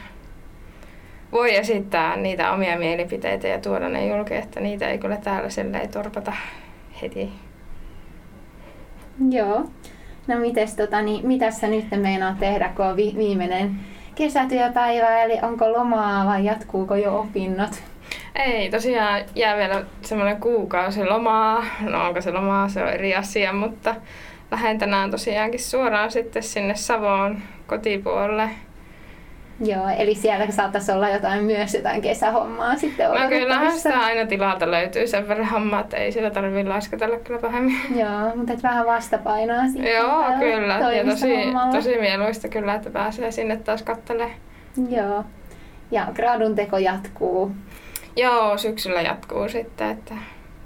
voi 1.33 1.57
esittää 1.57 2.17
niitä 2.17 2.53
omia 2.53 2.79
mielipiteitä 2.79 3.49
ja 3.49 3.61
tuoda 3.61 3.89
ne 3.89 4.17
julki, 4.17 4.35
että 4.35 4.61
niitä 4.61 4.89
ei 4.89 4.99
kyllä 4.99 5.17
täällä 5.17 5.79
ei 5.81 5.89
torpata 5.89 6.33
heti. 7.03 7.33
Joo. 9.31 9.65
No 10.27 10.39
mites, 10.41 10.77
tota, 10.77 11.03
niin, 11.03 11.27
mitä 11.27 11.51
sä 11.51 11.67
nyt 11.67 11.85
meinaat 11.97 12.39
tehdä, 12.39 12.69
kun 12.77 12.85
on 12.85 12.97
vi- 12.97 13.15
viimeinen 13.17 13.77
kesätyöpäivä, 14.15 15.23
eli 15.23 15.39
onko 15.43 15.73
lomaa 15.73 16.27
vai 16.27 16.45
jatkuuko 16.45 16.95
jo 16.95 17.21
opinnot? 17.21 17.71
Ei, 18.35 18.71
tosiaan 18.71 19.23
jää 19.35 19.57
vielä 19.57 19.85
semmoinen 20.03 20.41
kuukausi 20.41 21.05
lomaa. 21.05 21.65
No 21.81 22.07
onko 22.07 22.21
se 22.21 22.33
lomaa, 22.33 22.69
se 22.69 22.83
on 22.83 22.89
eri 22.89 23.15
asia, 23.15 23.53
mutta 23.53 23.95
lähden 24.51 24.79
tänään 24.79 25.11
tosiaankin 25.11 25.61
suoraan 25.61 26.11
sitten 26.11 26.43
sinne 26.43 26.75
Savoon 26.75 27.43
kotipuolelle 27.67 28.51
Joo, 29.61 29.89
eli 29.99 30.15
siellä 30.15 30.47
saattaisi 30.51 30.93
olla 30.93 31.09
jotain 31.09 31.45
myös 31.45 31.75
jotain 31.75 32.03
kesähommaa 32.03 32.77
sitten 32.77 33.11
No 33.11 33.29
kyllähän 33.29 33.73
sitä 33.73 33.99
aina 33.99 34.27
tilalta 34.27 34.71
löytyy 34.71 35.07
sen 35.07 35.29
verran 35.29 35.49
hommaa, 35.49 35.81
että 35.81 35.97
ei 35.97 36.13
sillä 36.13 36.31
tarvitse 36.31 36.69
lasketella 36.69 37.19
kyllä 37.19 37.41
pahemmin. 37.41 37.77
Joo, 38.01 38.37
mutta 38.37 38.53
et 38.53 38.63
vähän 38.63 38.87
vastapainoa 38.87 39.67
sitten. 39.73 39.95
Joo, 39.95 40.25
kyllä. 40.39 40.75
Ja 40.93 41.05
tosi, 41.05 41.35
tosi 41.73 41.99
mieluista 41.99 42.49
kyllä, 42.49 42.75
että 42.75 42.91
pääsee 42.91 43.31
sinne 43.31 43.57
taas 43.57 43.83
katselemaan. 43.83 44.39
Joo. 44.91 45.25
Ja 45.91 46.07
gradun 46.15 46.55
teko 46.55 46.79
jatkuu. 46.79 47.53
Joo, 48.17 48.59
syksyllä 48.59 49.03
jatkuu 49.03 49.49
sitten, 49.49 49.91
että 49.91 50.15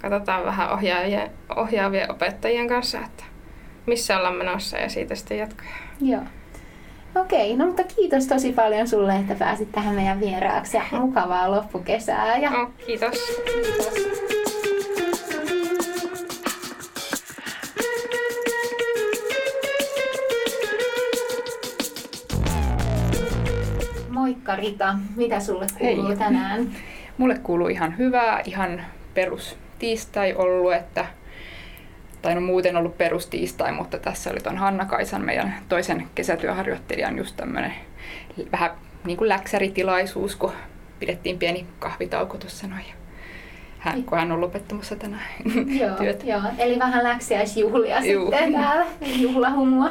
katsotaan 0.03 0.45
vähän 0.45 0.73
ohjaavien, 0.73 1.31
ohjaavien 1.57 2.11
opettajien 2.11 2.69
kanssa, 2.69 2.99
että 2.99 3.25
missä 3.87 4.19
ollaan 4.19 4.35
menossa 4.35 4.79
ja 4.79 4.89
siitä 4.89 5.15
sitten 5.15 5.39
jatkaa. 5.39 5.67
Joo. 6.01 6.23
Okei, 7.21 7.57
no 7.57 7.67
mutta 7.67 7.85
kiitos 7.85 8.27
tosi 8.27 8.53
paljon 8.53 8.89
sulle, 8.89 9.17
että 9.17 9.35
pääsit 9.35 9.73
tähän 9.73 9.95
meidän 9.95 10.21
vieraaksi 10.21 10.77
ja 10.77 10.83
mukavaa 11.01 11.51
loppukesää. 11.51 12.39
Ja... 12.39 12.51
No, 12.51 12.71
kiitos. 12.87 13.41
kiitos. 13.45 14.09
Moikka 24.11 24.57
Rita, 24.57 24.99
mitä 25.17 25.41
sulle 25.41 25.67
kuuluu 25.79 26.09
Hei. 26.09 26.17
tänään? 26.17 26.71
Mulle 27.19 27.39
kuuluu 27.39 27.69
ihan 27.69 27.99
hyvää, 27.99 28.43
ihan 28.45 28.83
perus 29.15 29.57
tiistai 29.79 30.35
ollut, 30.35 30.75
että 30.75 31.07
tai 32.23 32.35
no 32.35 32.41
muuten 32.41 32.77
ollut 32.77 32.99
perustiistai, 32.99 33.73
mutta 33.73 33.99
tässä 33.99 34.31
oli 34.31 34.41
tuon 34.41 34.57
Hanna 34.57 34.85
Kaisan, 34.85 35.25
meidän 35.25 35.55
toisen 35.69 36.09
kesätyöharjoittelijan, 36.15 37.19
just 37.19 37.37
tämmöinen 37.37 37.75
vähän 38.53 38.71
niin 39.05 39.17
kuin 39.17 39.29
läksäritilaisuus, 39.29 40.37
kun 40.37 40.53
pidettiin 40.99 41.39
pieni 41.39 41.67
kahvitauko 41.79 42.39
tuossa 42.39 42.67
noin. 42.67 42.85
Hän, 43.79 44.03
kun 44.03 44.19
hän 44.19 44.33
on 44.33 44.41
lopettamassa 44.41 44.97
tänään 44.97 45.23
joo, 45.81 45.97
työtä. 46.01 46.27
Joo, 46.27 46.41
eli 46.59 46.79
vähän 46.79 47.05
läksiäisjuhlia 47.05 48.05
Juu. 48.05 48.31
sitten 48.31 48.53
täällä, 48.53 48.87
juhlahumua. 49.23 49.91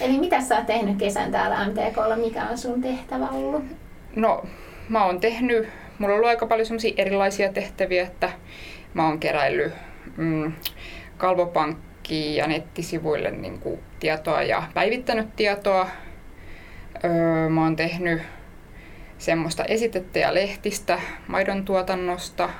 Eli 0.00 0.18
mitä 0.18 0.40
sä 0.40 0.56
oot 0.56 0.66
tehnyt 0.66 0.96
kesän 0.96 1.32
täällä 1.32 1.68
MTKlla? 1.68 2.16
Mikä 2.16 2.44
on 2.44 2.58
sun 2.58 2.82
tehtävä 2.82 3.28
ollut? 3.28 3.64
No, 4.16 4.44
mä 4.88 5.04
oon 5.04 5.20
tehnyt, 5.20 5.68
mulla 5.98 6.14
on 6.14 6.16
ollut 6.16 6.28
aika 6.28 6.46
paljon 6.46 6.66
erilaisia 6.96 7.52
tehtäviä, 7.52 8.02
että 8.02 8.32
mä 8.94 9.06
oon 9.06 9.20
keräillyt 9.20 9.72
mm, 10.16 10.52
kalvopankkiin 11.18 12.36
ja 12.36 12.46
nettisivuille 12.46 13.30
niin 13.30 13.58
kuin 13.58 13.80
tietoa 14.00 14.42
ja 14.42 14.62
päivittänyt 14.74 15.36
tietoa. 15.36 15.88
Öö, 17.04 17.48
mä 17.48 17.62
oon 17.62 17.76
tehnyt 17.76 18.22
semmoista 19.18 19.64
esitettä 19.64 20.18
ja 20.18 20.34
lehtistä 20.34 21.00
maidon 21.28 21.64
tuotannosta. 21.64 22.50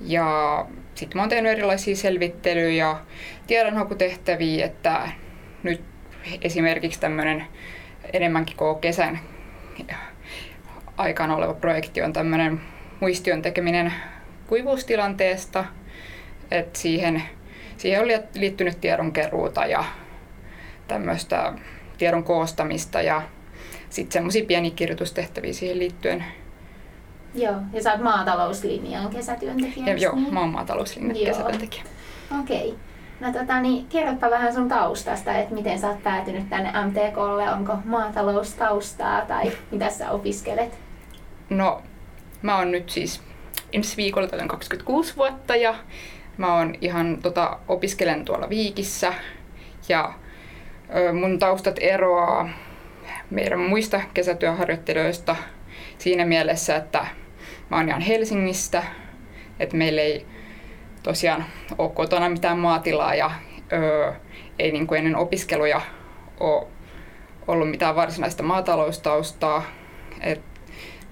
Ja 0.00 0.66
sitten 0.94 1.18
mä 1.18 1.22
oon 1.22 1.28
tehnyt 1.28 1.52
erilaisia 1.52 1.96
selvittelyjä 1.96 2.84
ja 2.84 3.00
tiedonhakutehtäviä, 3.46 4.66
että 4.66 5.08
nyt 5.62 5.82
esimerkiksi 6.42 7.00
tämmöinen 7.00 7.46
enemmänkin 8.12 8.56
koko 8.56 8.80
kesän 8.80 9.20
aikana 10.96 11.36
oleva 11.36 11.54
projekti 11.54 12.02
on 12.02 12.12
tämmöinen 12.12 12.60
muistion 13.00 13.42
tekeminen 13.42 13.92
kuivuustilanteesta. 14.46 15.64
että 16.50 16.78
siihen 16.78 17.22
siihen 17.80 18.02
oli 18.02 18.18
liittynyt 18.34 18.80
tiedonkeruuta 18.80 19.66
ja 19.66 19.84
tämmöistä 20.88 21.52
tiedon 21.98 22.24
koostamista 22.24 23.02
ja 23.02 23.22
sitten 23.90 24.12
semmoisia 24.12 24.44
pieniä 24.44 24.70
kirjoitustehtäviä 24.70 25.52
siihen 25.52 25.78
liittyen. 25.78 26.24
Joo, 27.34 27.54
ja 27.72 27.82
sä 27.82 27.92
oot 27.92 28.00
maatalouslinjan 28.00 29.10
kesätyöntekijä. 29.10 29.86
Ja, 29.86 29.96
joo, 29.96 30.14
niin? 30.14 30.34
mä 30.34 30.40
oon 30.40 30.48
maatalouslinjan 30.48 31.16
joo. 31.16 31.26
kesätyöntekijä. 31.26 31.82
Okei. 32.40 32.68
Okay. 32.68 32.78
No 33.20 33.32
tota, 33.40 33.60
niin, 33.60 33.86
kerropa 33.86 34.30
vähän 34.30 34.54
sun 34.54 34.68
taustasta, 34.68 35.34
että 35.34 35.54
miten 35.54 35.78
sä 35.78 35.88
oot 35.88 36.02
päätynyt 36.02 36.48
tänne 36.48 36.72
MTKlle, 36.86 37.52
onko 37.52 37.78
maataloustaustaa 37.84 39.20
tai 39.26 39.52
mitä 39.70 39.90
sä 39.90 40.10
opiskelet? 40.10 40.78
No, 41.50 41.82
mä 42.42 42.58
oon 42.58 42.70
nyt 42.70 42.90
siis 42.90 43.22
ensi 43.72 43.96
viikolla 43.96 44.28
26 44.48 45.16
vuotta 45.16 45.56
ja 45.56 45.74
Mä 46.40 46.54
oon 46.54 46.74
ihan 46.80 47.18
tota, 47.22 47.58
opiskelen 47.68 48.24
tuolla 48.24 48.48
Viikissä 48.48 49.14
ja 49.88 50.12
ö, 50.96 51.12
mun 51.12 51.38
taustat 51.38 51.76
eroaa 51.80 52.48
meidän 53.30 53.60
muista 53.60 54.00
kesätyöharjoittelijoista 54.14 55.36
siinä 55.98 56.24
mielessä, 56.24 56.76
että 56.76 57.06
mä 57.70 57.76
oon 57.76 57.88
ihan 57.88 58.00
Helsingistä, 58.00 58.82
että 59.58 59.76
meillä 59.76 60.00
ei 60.00 60.26
tosiaan 61.02 61.44
ole 61.78 61.90
kotona 61.90 62.28
mitään 62.28 62.58
maatilaa 62.58 63.14
ja 63.14 63.30
ö, 63.72 64.12
ei 64.58 64.72
niin 64.72 64.86
kuin 64.86 64.98
ennen 64.98 65.16
opiskeluja 65.16 65.80
ole 66.40 66.66
ollut 67.48 67.70
mitään 67.70 67.96
varsinaista 67.96 68.42
maataloustaustaa. 68.42 69.62
Et, 70.20 70.40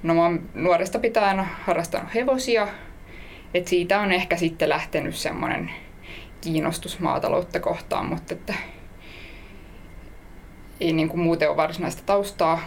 no 0.02 0.14
mä 0.14 0.22
oon 0.22 0.42
nuoresta 0.54 0.98
pitäen 0.98 1.44
harrastanut 1.64 2.14
hevosia 2.14 2.68
et 3.54 3.68
siitä 3.68 4.00
on 4.00 4.12
ehkä 4.12 4.36
sitten 4.36 4.68
lähtenyt 4.68 5.14
semmoinen 5.14 5.70
kiinnostus 6.40 7.00
maataloutta 7.00 7.60
kohtaan, 7.60 8.06
mutta 8.06 8.34
että 8.34 8.54
ei 10.80 10.92
niin 10.92 11.08
kuin 11.08 11.20
muuten 11.20 11.48
ole 11.48 11.56
varsinaista 11.56 12.02
taustaa 12.06 12.60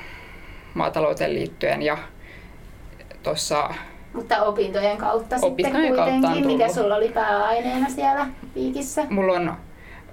maatalouteen 0.74 1.34
liittyen 1.34 1.82
ja 1.82 1.98
tuossa 3.24 3.70
mutta 4.14 4.44
opintojen 4.44 4.98
kautta 4.98 5.36
opintojen 5.42 5.82
sitten 5.82 5.96
kuitenkin. 5.96 6.22
Kautta 6.22 6.48
Mikä 6.48 6.68
sulla 6.68 6.96
oli 6.96 7.10
pääaineena 7.10 7.90
siellä 7.90 8.28
Viikissä? 8.56 9.06
Mulla 9.10 9.34
on 9.34 9.54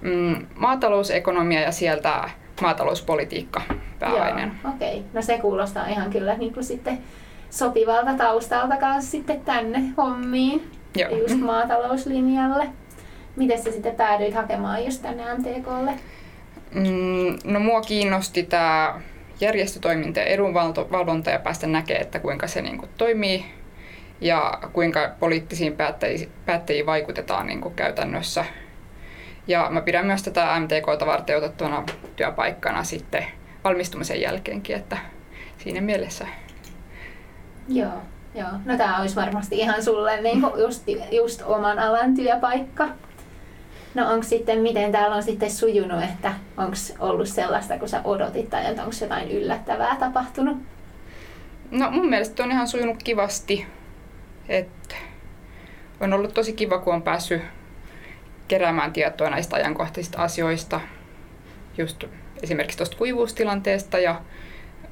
mm, 0.00 0.46
maatalousekonomia 0.54 1.60
ja 1.60 1.72
sieltä 1.72 2.30
maatalouspolitiikka 2.60 3.62
pääaineena. 3.98 4.54
Okei, 4.74 4.96
okay. 4.96 5.10
no 5.12 5.22
se 5.22 5.38
kuulostaa 5.38 5.86
ihan 5.86 6.10
kyllä 6.10 6.34
niin 6.34 6.54
kuin 6.54 6.64
sitten 6.64 6.98
sopivalta 7.50 8.14
taustalta 8.14 8.76
kanssa 8.76 9.10
sitten 9.10 9.40
tänne 9.40 9.82
hommiin, 9.96 10.70
Joo. 10.96 11.16
just 11.16 11.40
maatalouslinjalle. 11.40 12.68
Miten 13.36 13.62
sä 13.62 13.72
sitten 13.72 13.94
päädyit 13.94 14.34
hakemaan 14.34 14.84
just 14.84 15.02
tänne 15.02 15.24
MTKlle? 15.34 15.92
Mm, 16.74 17.38
no 17.44 17.60
mua 17.60 17.80
kiinnosti 17.80 18.42
tämä 18.42 19.00
järjestötoiminta 19.40 20.20
ja 20.20 20.26
edunvalvonta 20.26 21.30
ja 21.30 21.38
päästä 21.38 21.66
näkemään, 21.66 22.02
että 22.02 22.18
kuinka 22.18 22.46
se 22.46 22.62
niin 22.62 22.78
kuin, 22.78 22.90
toimii 22.98 23.44
ja 24.20 24.58
kuinka 24.72 25.10
poliittisiin 25.20 25.76
päättäjiin, 25.76 26.28
päättäjiin 26.46 26.86
vaikutetaan 26.86 27.46
niin 27.46 27.60
kuin, 27.60 27.74
käytännössä. 27.74 28.44
Ja 29.46 29.68
mä 29.70 29.80
pidän 29.80 30.06
myös 30.06 30.22
tätä 30.22 30.60
MTKta 30.60 31.06
varten 31.06 31.36
otettuna 31.36 31.84
työpaikkana 32.16 32.84
sitten 32.84 33.24
valmistumisen 33.64 34.20
jälkeenkin, 34.20 34.76
että 34.76 34.98
siinä 35.58 35.80
mielessä 35.80 36.26
Joo, 37.68 38.02
joo. 38.34 38.48
No 38.64 38.76
tämä 38.76 39.00
olisi 39.00 39.16
varmasti 39.16 39.58
ihan 39.58 39.82
sulle 39.84 40.20
niin 40.20 40.42
just, 40.62 40.84
just 41.10 41.42
oman 41.46 41.78
alan 41.78 42.14
työpaikka. 42.14 42.88
No 43.94 44.12
onko 44.12 44.22
sitten, 44.22 44.58
miten 44.58 44.92
täällä 44.92 45.16
on 45.16 45.22
sitten 45.22 45.50
sujunut, 45.50 46.02
että 46.02 46.34
onko 46.56 46.76
ollut 46.98 47.28
sellaista, 47.28 47.78
kun 47.78 47.88
sä 47.88 48.00
odotit 48.04 48.50
tai 48.50 48.70
onko 48.70 48.90
jotain 49.00 49.30
yllättävää 49.30 49.96
tapahtunut? 49.96 50.58
No 51.70 51.90
mun 51.90 52.08
mielestä 52.08 52.42
on 52.42 52.50
ihan 52.50 52.68
sujunut 52.68 53.02
kivasti. 53.02 53.66
Et 54.48 54.96
on 56.00 56.12
ollut 56.12 56.34
tosi 56.34 56.52
kiva, 56.52 56.78
kun 56.78 56.94
on 56.94 57.02
päässyt 57.02 57.42
keräämään 58.48 58.92
tietoa 58.92 59.30
näistä 59.30 59.56
ajankohtaisista 59.56 60.22
asioista. 60.22 60.80
Just 61.78 62.04
esimerkiksi 62.42 62.78
tuosta 62.78 62.96
kuivuustilanteesta 62.96 63.98
ja 63.98 64.20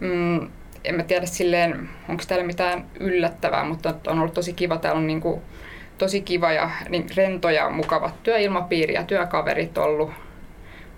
mm, 0.01 0.51
en 0.87 0.95
mä 0.95 1.03
tiedä 1.03 1.27
silleen, 1.27 1.89
onko 2.09 2.23
täällä 2.29 2.47
mitään 2.47 2.87
yllättävää, 3.01 3.65
mutta 3.65 3.95
on 4.07 4.19
ollut 4.19 4.35
tosi 4.35 4.53
kiva. 4.53 4.77
Täällä 4.77 4.99
on 4.99 5.07
niinku 5.07 5.43
tosi 5.99 6.21
kiva 6.21 6.53
ja 6.53 6.71
niin 6.89 7.07
rento 7.17 7.51
ja 7.51 7.71
mukava 7.71 8.11
työilmapiiri 8.23 8.95
ja 8.95 9.05
työkaverit 9.05 9.79
ollut. 9.79 10.11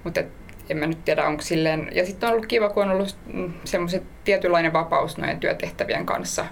Mutta 0.04 0.20
en 0.68 0.76
mä 0.76 0.86
nyt 0.86 1.04
tiedä, 1.04 1.26
onko 1.26 1.42
silleen... 1.42 1.88
Ja 1.92 2.06
sitten 2.06 2.26
on 2.26 2.32
ollut 2.32 2.46
kiva, 2.46 2.68
kun 2.68 2.82
on 2.82 2.90
ollut 2.90 3.16
semmoiset 3.64 4.02
tietynlainen 4.24 4.72
vapaus 4.72 5.18
noiden 5.18 5.40
työtehtävien 5.40 6.06
kanssa. 6.06 6.44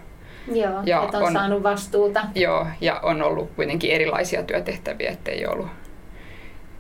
Joo, 0.52 0.83
ja 0.85 1.02
että 1.05 1.19
on, 1.19 1.25
on 1.25 1.33
saanut 1.33 1.62
vastuuta. 1.62 2.21
Joo, 2.35 2.66
ja 2.81 3.00
on 3.02 3.23
ollut 3.23 3.52
kuitenkin 3.57 3.90
erilaisia 3.90 4.43
työtehtäviä, 4.43 5.11
ettei 5.11 5.47
ollut 5.47 5.69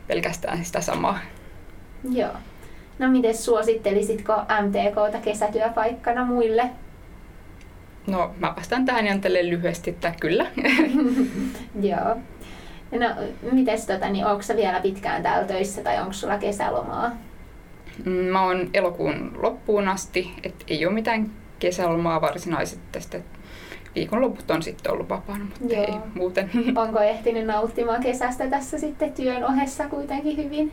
pelkästään 0.06 0.64
sitä 0.64 0.80
samaa. 0.80 1.18
Joo. 2.10 2.30
No 2.98 3.08
miten 3.08 3.36
suosittelisitko 3.36 4.32
MTKta 4.62 5.18
kesätyöpaikkana 5.24 6.24
muille? 6.24 6.70
No 8.06 8.34
mä 8.38 8.54
vastaan 8.56 8.84
tähän 8.84 9.06
ihan 9.06 9.20
lyhyesti, 9.42 9.90
että 9.90 10.14
kyllä. 10.20 10.46
Joo. 11.90 12.16
No 12.92 13.06
mites 13.52 13.86
tota, 13.86 14.08
niin 14.08 14.26
onko 14.26 14.42
vielä 14.56 14.80
pitkään 14.80 15.22
täällä 15.22 15.48
töissä 15.48 15.82
tai 15.82 16.00
onko 16.00 16.12
sulla 16.12 16.38
kesälomaa? 16.38 17.10
Mm, 18.04 18.12
mä 18.12 18.42
oon 18.42 18.70
elokuun 18.74 19.38
loppuun 19.42 19.88
asti, 19.88 20.32
että 20.42 20.64
ei 20.68 20.86
ole 20.86 20.94
mitään 20.94 21.30
kesälomaa 21.58 22.20
varsinaisesti 22.20 22.84
tästä. 22.92 23.18
Viikonloput 23.94 24.50
on 24.50 24.62
sitten 24.62 24.92
ollut 24.92 25.08
vapaana, 25.08 25.44
mutta 25.44 25.74
Joo. 25.74 25.84
ei 25.84 25.94
muuten. 26.14 26.50
Onko 26.82 27.00
ehtinyt 27.00 27.46
nauttimaan 27.46 28.02
kesästä 28.02 28.46
tässä 28.50 28.78
sitten 28.78 29.12
työn 29.12 29.44
ohessa 29.44 29.88
kuitenkin 29.88 30.36
hyvin? 30.36 30.72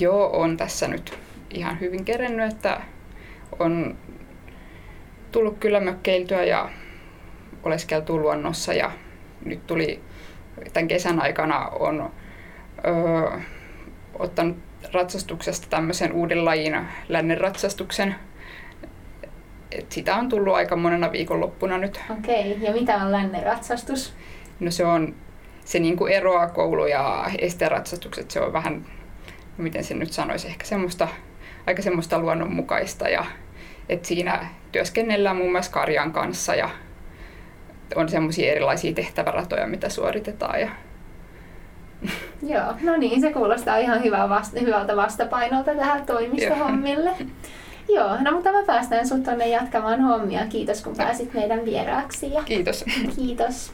Joo, 0.00 0.40
on 0.40 0.56
tässä 0.56 0.88
nyt 0.88 1.18
ihan 1.54 1.80
hyvin 1.80 2.04
kerennyt, 2.04 2.52
että 2.52 2.80
on 3.58 3.96
tullut 5.32 5.58
kyllä 5.58 5.80
mökkeiltyä 5.80 6.44
ja 6.44 6.70
oleskeltu 7.62 8.18
luonnossa 8.18 8.72
ja 8.72 8.90
nyt 9.44 9.66
tuli 9.66 10.00
tämän 10.72 10.88
kesän 10.88 11.22
aikana 11.22 11.68
on 11.68 12.12
öö, 12.86 13.38
ottanut 14.18 14.56
ratsastuksesta 14.92 15.66
tämmöisen 15.70 16.12
uuden 16.12 16.44
lajin 16.44 16.76
lännen 17.08 17.38
ratsastuksen. 17.38 18.14
Et 19.72 19.92
sitä 19.92 20.16
on 20.16 20.28
tullut 20.28 20.54
aika 20.54 20.76
monena 20.76 21.12
viikonloppuna 21.12 21.78
nyt. 21.78 22.00
Okei, 22.10 22.52
okay. 22.52 22.64
ja 22.64 22.72
mitä 22.72 22.96
on 22.96 23.12
lännen 23.12 23.42
ratsastus? 23.42 24.14
No 24.60 24.70
se 24.70 24.84
on, 24.84 25.14
se 25.64 25.78
niinku 25.78 26.06
eroaa 26.06 26.48
koulu- 26.48 26.86
ja 26.86 27.26
esteratsastukset. 27.38 28.30
Se 28.30 28.40
on 28.40 28.52
vähän, 28.52 28.86
miten 29.56 29.84
se 29.84 29.94
nyt 29.94 30.12
sanoisi, 30.12 30.48
ehkä 30.48 30.64
semmoista, 30.64 31.08
aika 31.66 31.82
semmoista 31.82 32.18
luonnonmukaista. 32.18 33.08
Ja, 33.08 33.24
et 33.88 34.04
siinä 34.04 34.46
työskennellään 34.72 35.36
muun 35.36 35.52
muassa 35.52 35.72
karjan 35.72 36.12
kanssa 36.12 36.54
ja 36.54 36.70
on 37.96 38.08
semmoisia 38.08 38.52
erilaisia 38.52 38.92
tehtäväratoja, 38.92 39.66
mitä 39.66 39.88
suoritetaan. 39.88 40.60
Ja... 40.60 40.68
Joo, 42.54 42.74
no 42.82 42.96
niin, 42.96 43.20
se 43.20 43.32
kuulostaa 43.32 43.76
ihan 43.76 44.04
hyvä 44.04 44.28
vasta, 44.28 44.60
hyvältä 44.60 44.96
vastapainolta 44.96 45.74
tähän 45.74 46.06
toimistohommille. 46.06 47.10
Joo, 47.88 48.16
no 48.22 48.32
mutta 48.32 48.52
me 48.52 48.64
päästään 48.66 49.08
sut 49.08 49.22
tonne 49.22 49.48
jatkamaan 49.48 50.00
hommia. 50.00 50.46
Kiitos 50.46 50.82
kun 50.82 50.96
pääsit 50.96 51.34
meidän 51.34 51.64
vieraaksi. 51.64 52.32
Ja... 52.32 52.42
Kiitos. 52.42 52.84
Kiitos. 53.16 53.72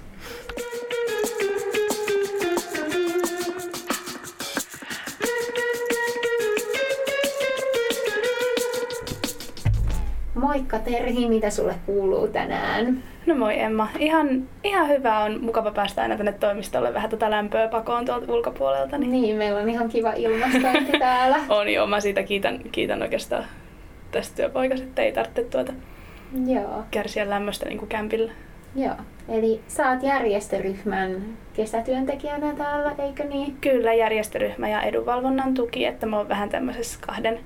Moikka 10.39 10.79
Terhi, 10.79 11.29
mitä 11.29 11.51
sulle 11.51 11.75
kuuluu 11.87 12.29
tänään? 12.29 13.03
No 13.27 13.35
moi 13.35 13.61
Emma. 13.61 13.89
Ihan, 13.99 14.49
ihan 14.65 14.89
hyvä 14.89 15.19
on. 15.19 15.41
Mukava 15.45 15.71
päästä 15.71 16.03
aina 16.03 16.17
tänne 16.17 16.33
toimistolle 16.33 16.95
vähän 16.95 17.11
tätä 17.11 17.31
lämpöä 17.31 17.69
pakoon 17.69 18.05
tuolta 18.05 18.33
ulkopuolelta. 18.33 18.99
Niin, 18.99 19.13
niin 19.13 19.37
meillä 19.37 19.61
on 19.61 19.69
ihan 19.69 19.89
kiva 19.89 20.13
ilmastointi 20.13 20.99
täällä. 20.99 21.37
on 21.49 21.69
joo, 21.73 21.87
mä 21.87 22.01
siitä 22.01 22.23
kiitän, 22.23 22.61
kiitän 22.73 23.03
oikeastaan 23.03 23.45
tästä 24.11 24.37
työpaikasta, 24.37 24.87
että 24.87 25.03
ei 25.03 25.13
tarvitse 25.13 25.45
tuota 25.45 25.73
joo. 26.47 26.85
kärsiä 26.91 27.31
lämmöstä 27.31 27.67
niin 27.67 27.79
kuin 27.79 27.89
kämpillä. 27.89 28.33
Joo, 28.75 28.95
eli 29.29 29.61
sä 29.69 29.91
oot 29.91 30.03
järjestöryhmän 30.03 31.23
kesätyöntekijänä 31.53 32.55
täällä, 32.55 32.95
eikö 32.99 33.25
niin? 33.25 33.57
Kyllä, 33.61 33.95
järjestöryhmä 33.95 34.69
ja 34.69 34.83
edunvalvonnan 34.83 35.55
tuki, 35.55 35.85
että 35.85 36.07
mä 36.07 36.17
oon 36.17 36.29
vähän 36.29 36.49
tämmöisessä 36.49 36.99
kahden 37.07 37.41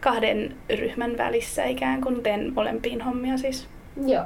kahden 0.00 0.56
ryhmän 0.78 1.18
välissä 1.18 1.64
ikään 1.64 2.00
kuin 2.00 2.22
teen 2.22 2.52
molempiin 2.54 3.00
hommia 3.00 3.36
siis. 3.36 3.68
Joo. 4.06 4.24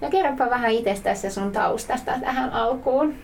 No 0.00 0.10
kerropa 0.10 0.50
vähän 0.50 0.70
itsestäsi 0.70 1.26
ja 1.26 1.30
sun 1.30 1.52
taustasta 1.52 2.12
tähän 2.20 2.50
alkuun. 2.50 3.14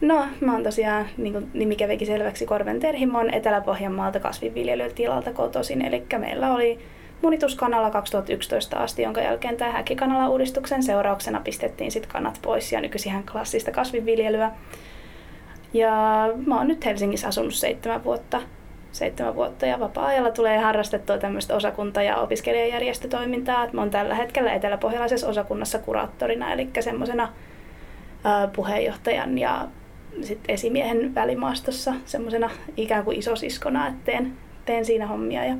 No, 0.00 0.26
mä 0.40 0.52
oon 0.52 0.62
tosiaan, 0.62 1.06
niin 1.16 1.32
kuin 1.32 1.50
nimi 1.54 1.76
kävikin 1.76 2.06
selväksi, 2.06 2.46
Korven 2.46 2.80
Terhimon 2.80 3.34
Etelä-Pohjanmaalta 3.34 4.20
kasvinviljelytilalta 4.20 5.32
kotoisin. 5.32 5.82
Eli 5.82 6.04
meillä 6.18 6.54
oli 6.54 6.78
munituskanala 7.22 7.90
2011 7.90 8.76
asti, 8.76 9.02
jonka 9.02 9.20
jälkeen 9.20 9.56
tämä 9.56 9.72
häkkikanala-uudistuksen 9.72 10.82
seurauksena 10.82 11.40
pistettiin 11.40 11.92
sitten 11.92 12.12
kanat 12.12 12.38
pois 12.42 12.72
ja 12.72 12.80
nykyisin 12.80 13.26
klassista 13.32 13.70
kasvinviljelyä. 13.70 14.50
Ja 15.72 15.90
mä 16.46 16.56
oon 16.58 16.68
nyt 16.68 16.84
Helsingissä 16.84 17.28
asunut 17.28 17.54
seitsemän 17.54 18.04
vuotta 18.04 18.40
seitsemän 18.92 19.34
vuotta 19.34 19.66
ja 19.66 19.80
vapaa-ajalla 19.80 20.30
tulee 20.30 20.58
harrastettua 20.58 21.18
tämmöistä 21.18 21.56
osakunta- 21.56 22.02
ja 22.02 22.16
opiskelijajärjestötoimintaa. 22.16 23.68
Mä 23.72 23.80
oon 23.80 23.90
tällä 23.90 24.14
hetkellä 24.14 24.52
eteläpohjalaisessa 24.52 25.28
osakunnassa 25.28 25.78
kuraattorina, 25.78 26.52
eli 26.52 26.68
semmoisena 26.80 27.28
puheenjohtajan 28.56 29.38
ja 29.38 29.68
sit 30.22 30.40
esimiehen 30.48 31.14
välimaastossa 31.14 31.94
semmoisena 32.04 32.50
ikään 32.76 33.04
kuin 33.04 33.18
isosiskona, 33.18 33.88
että 33.88 34.04
teen, 34.04 34.32
teen 34.64 34.84
siinä 34.84 35.06
hommia. 35.06 35.44
Ja 35.44 35.54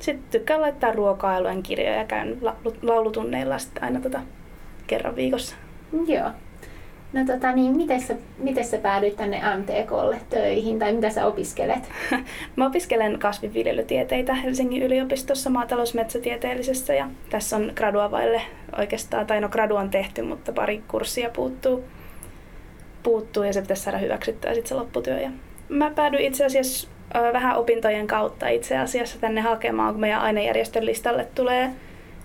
sitten 0.00 0.24
tykkään 0.30 0.60
laittaa 0.60 0.92
ruokailujen 0.92 1.62
kirjoja 1.62 1.96
ja 1.96 2.04
käyn 2.04 2.38
laulutunneilla 2.82 3.56
aina 3.80 4.00
tota 4.00 4.20
kerran 4.86 5.16
viikossa. 5.16 5.56
Joo. 6.06 6.30
No 7.12 7.24
tota 7.26 7.52
niin, 7.52 7.76
miten 7.76 8.00
sä, 8.00 8.14
miten 8.38 8.64
sä 8.64 8.78
päädyit 8.78 9.16
tänne 9.16 9.40
MTKlle 9.56 10.20
töihin 10.30 10.78
tai 10.78 10.92
mitä 10.92 11.10
sä 11.10 11.26
opiskelet? 11.26 11.90
Mä 12.56 12.66
opiskelen 12.66 13.18
kasvinviljelytieteitä 13.18 14.34
Helsingin 14.34 14.82
yliopistossa 14.82 15.50
maatalousmetsätieteellisessä 15.50 16.94
ja 16.94 17.08
tässä 17.30 17.56
on 17.56 17.72
graduavaille 17.74 18.42
oikeastaan, 18.78 19.26
tai 19.26 19.40
no 19.40 19.48
gradu 19.48 19.76
on 19.76 19.90
tehty, 19.90 20.22
mutta 20.22 20.52
pari 20.52 20.82
kurssia 20.88 21.30
puuttuu, 21.30 21.84
puuttuu 23.02 23.42
ja 23.42 23.52
se 23.52 23.60
pitäisi 23.60 23.82
saada 23.82 23.98
hyväksyttyä 23.98 24.54
sitten 24.54 24.68
se 24.68 24.74
lopputyö. 24.74 25.20
Ja 25.20 25.30
mä 25.68 25.90
päädyin 25.90 26.26
itse 26.26 26.44
asiassa 26.44 26.88
vähän 27.32 27.56
opintojen 27.56 28.06
kautta 28.06 28.48
itse 28.48 28.78
asiassa 28.78 29.18
tänne 29.20 29.40
hakemaan, 29.40 29.94
kun 29.94 30.00
meidän 30.00 30.20
ainejärjestön 30.20 30.86
listalle 30.86 31.28
tulee 31.34 31.70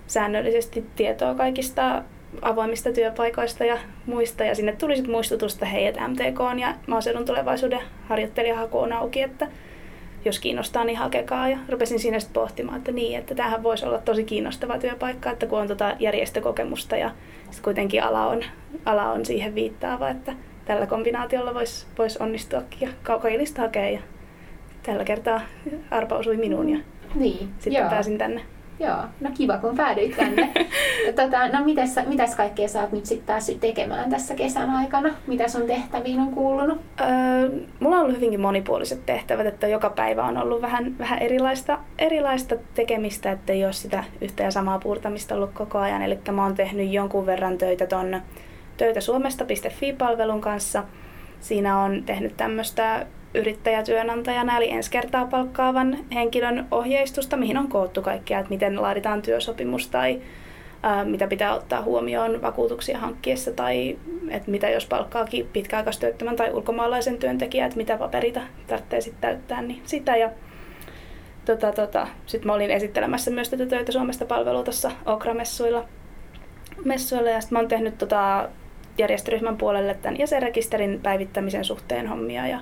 säännöllisesti 0.06 0.84
tietoa 0.96 1.34
kaikista 1.34 2.02
avoimista 2.42 2.92
työpaikoista 2.92 3.64
ja 3.64 3.78
muista. 4.06 4.44
Ja 4.44 4.54
sinne 4.54 4.72
tuli 4.72 4.96
sitten 4.96 5.12
muistutus, 5.12 5.52
että 5.52 5.66
hei, 5.66 5.86
että 5.86 6.08
MTK 6.08 6.40
on 6.40 6.58
ja 6.58 6.74
maaseudun 6.86 7.24
tulevaisuuden 7.24 7.80
harjoittelijahaku 8.08 8.78
on 8.78 8.92
auki, 8.92 9.22
että 9.22 9.46
jos 10.24 10.38
kiinnostaa, 10.38 10.84
niin 10.84 10.98
hakekaa. 10.98 11.48
Ja 11.48 11.58
rupesin 11.68 11.98
siinä 11.98 12.20
sitten 12.20 12.42
pohtimaan, 12.42 12.78
että 12.78 12.92
niin, 12.92 13.18
että 13.18 13.34
tämähän 13.34 13.62
voisi 13.62 13.86
olla 13.86 13.98
tosi 13.98 14.24
kiinnostava 14.24 14.78
työpaikka, 14.78 15.30
että 15.30 15.46
kun 15.46 15.60
on 15.60 15.68
tota 15.68 15.96
järjestökokemusta 15.98 16.96
ja 16.96 17.10
sitten 17.40 17.64
kuitenkin 17.64 18.02
ala 18.02 18.26
on, 18.26 18.44
ala 18.84 19.12
on 19.12 19.26
siihen 19.26 19.54
viittaava, 19.54 20.08
että 20.08 20.32
tällä 20.64 20.86
kombinaatiolla 20.86 21.54
voisi 21.54 21.86
vois 21.98 22.16
onnistuakin 22.16 22.80
ja 22.80 22.88
kaukailista 23.02 23.62
hakea. 23.62 23.90
Ja 23.90 24.00
tällä 24.82 25.04
kertaa 25.04 25.40
arpa 25.90 26.16
osui 26.16 26.36
minuun 26.36 26.70
ja 26.70 26.78
niin, 27.14 27.48
sitten 27.58 27.72
joo. 27.72 27.90
pääsin 27.90 28.18
tänne. 28.18 28.42
Joo, 28.80 28.96
no 29.20 29.30
kiva 29.36 29.58
kun 29.58 29.76
päädyit 29.76 30.16
tänne. 30.16 30.52
tota, 31.22 31.48
no 31.48 31.64
mitäs, 31.64 31.96
mitäs 32.06 32.34
kaikkea 32.34 32.68
sä 32.68 32.80
oot 32.80 32.92
nyt 32.92 33.06
sit 33.06 33.26
päässyt 33.26 33.60
tekemään 33.60 34.10
tässä 34.10 34.34
kesän 34.34 34.70
aikana? 34.70 35.14
Mitä 35.26 35.48
sun 35.48 35.66
tehtäviin 35.66 36.20
on 36.20 36.30
kuulunut? 36.30 36.80
Öö, 37.00 37.06
mulla 37.80 37.96
on 37.96 38.02
ollut 38.02 38.16
hyvinkin 38.16 38.40
monipuoliset 38.40 39.06
tehtävät, 39.06 39.46
että 39.46 39.68
joka 39.68 39.90
päivä 39.90 40.24
on 40.24 40.36
ollut 40.36 40.62
vähän, 40.62 40.98
vähän 40.98 41.18
erilaista, 41.18 41.78
erilaista 41.98 42.56
tekemistä, 42.74 43.32
että 43.32 43.52
ei 43.52 43.64
ole 43.64 43.72
sitä 43.72 44.04
yhtä 44.20 44.42
ja 44.42 44.50
samaa 44.50 44.78
puurtamista 44.78 45.34
ollut 45.34 45.52
koko 45.52 45.78
ajan. 45.78 46.02
Eli 46.02 46.18
mä 46.32 46.42
oon 46.42 46.54
tehnyt 46.54 46.92
jonkun 46.92 47.26
verran 47.26 47.58
töitä 47.58 47.86
ton 47.86 48.22
töitä 48.76 49.00
suomesta.fi-palvelun 49.00 50.40
kanssa. 50.40 50.84
Siinä 51.40 51.78
on 51.78 52.02
tehnyt 52.06 52.36
tämmöistä 52.36 53.06
yrittäjätyönantajana, 53.38 54.56
eli 54.56 54.70
ensi 54.70 54.90
kertaa 54.90 55.26
palkkaavan 55.26 55.98
henkilön 56.14 56.66
ohjeistusta, 56.70 57.36
mihin 57.36 57.58
on 57.58 57.68
koottu 57.68 58.02
kaikkea, 58.02 58.38
että 58.38 58.50
miten 58.50 58.82
laaditaan 58.82 59.22
työsopimus 59.22 59.88
tai 59.88 60.20
ää, 60.82 61.04
mitä 61.04 61.26
pitää 61.26 61.54
ottaa 61.54 61.82
huomioon 61.82 62.42
vakuutuksia 62.42 62.98
hankkiessa 62.98 63.52
tai 63.52 63.98
että 64.30 64.50
mitä 64.50 64.68
jos 64.68 64.86
palkkaakin 64.86 65.48
pitkäaikaistyöttömän 65.52 66.36
tai 66.36 66.52
ulkomaalaisen 66.52 67.18
työntekijän, 67.18 67.66
että 67.66 67.76
mitä 67.76 67.96
paperita 67.96 68.40
tarvitsee 68.66 69.00
sitten 69.00 69.20
täyttää, 69.20 69.62
niin 69.62 69.82
sitä. 69.84 70.16
Ja 70.16 70.30
tota, 71.44 71.72
tota, 71.72 72.06
sitten 72.26 72.46
mä 72.46 72.54
olin 72.54 72.70
esittelemässä 72.70 73.30
myös 73.30 73.48
tätä 73.48 73.66
töitä 73.66 73.92
Suomesta 73.92 74.26
palvelua 74.26 74.62
tuossa 74.62 74.90
Okra-messuilla. 75.06 75.84
Messuilla, 76.84 77.30
ja 77.30 77.40
sitten 77.40 77.56
mä 77.56 77.60
oon 77.60 77.68
tehnyt 77.68 77.98
tota, 77.98 78.48
järjestöryhmän 78.98 79.56
puolelle 79.56 79.94
tämän 79.94 80.18
jäsenrekisterin 80.18 81.00
päivittämisen 81.02 81.64
suhteen 81.64 82.06
hommia 82.06 82.46
ja 82.46 82.58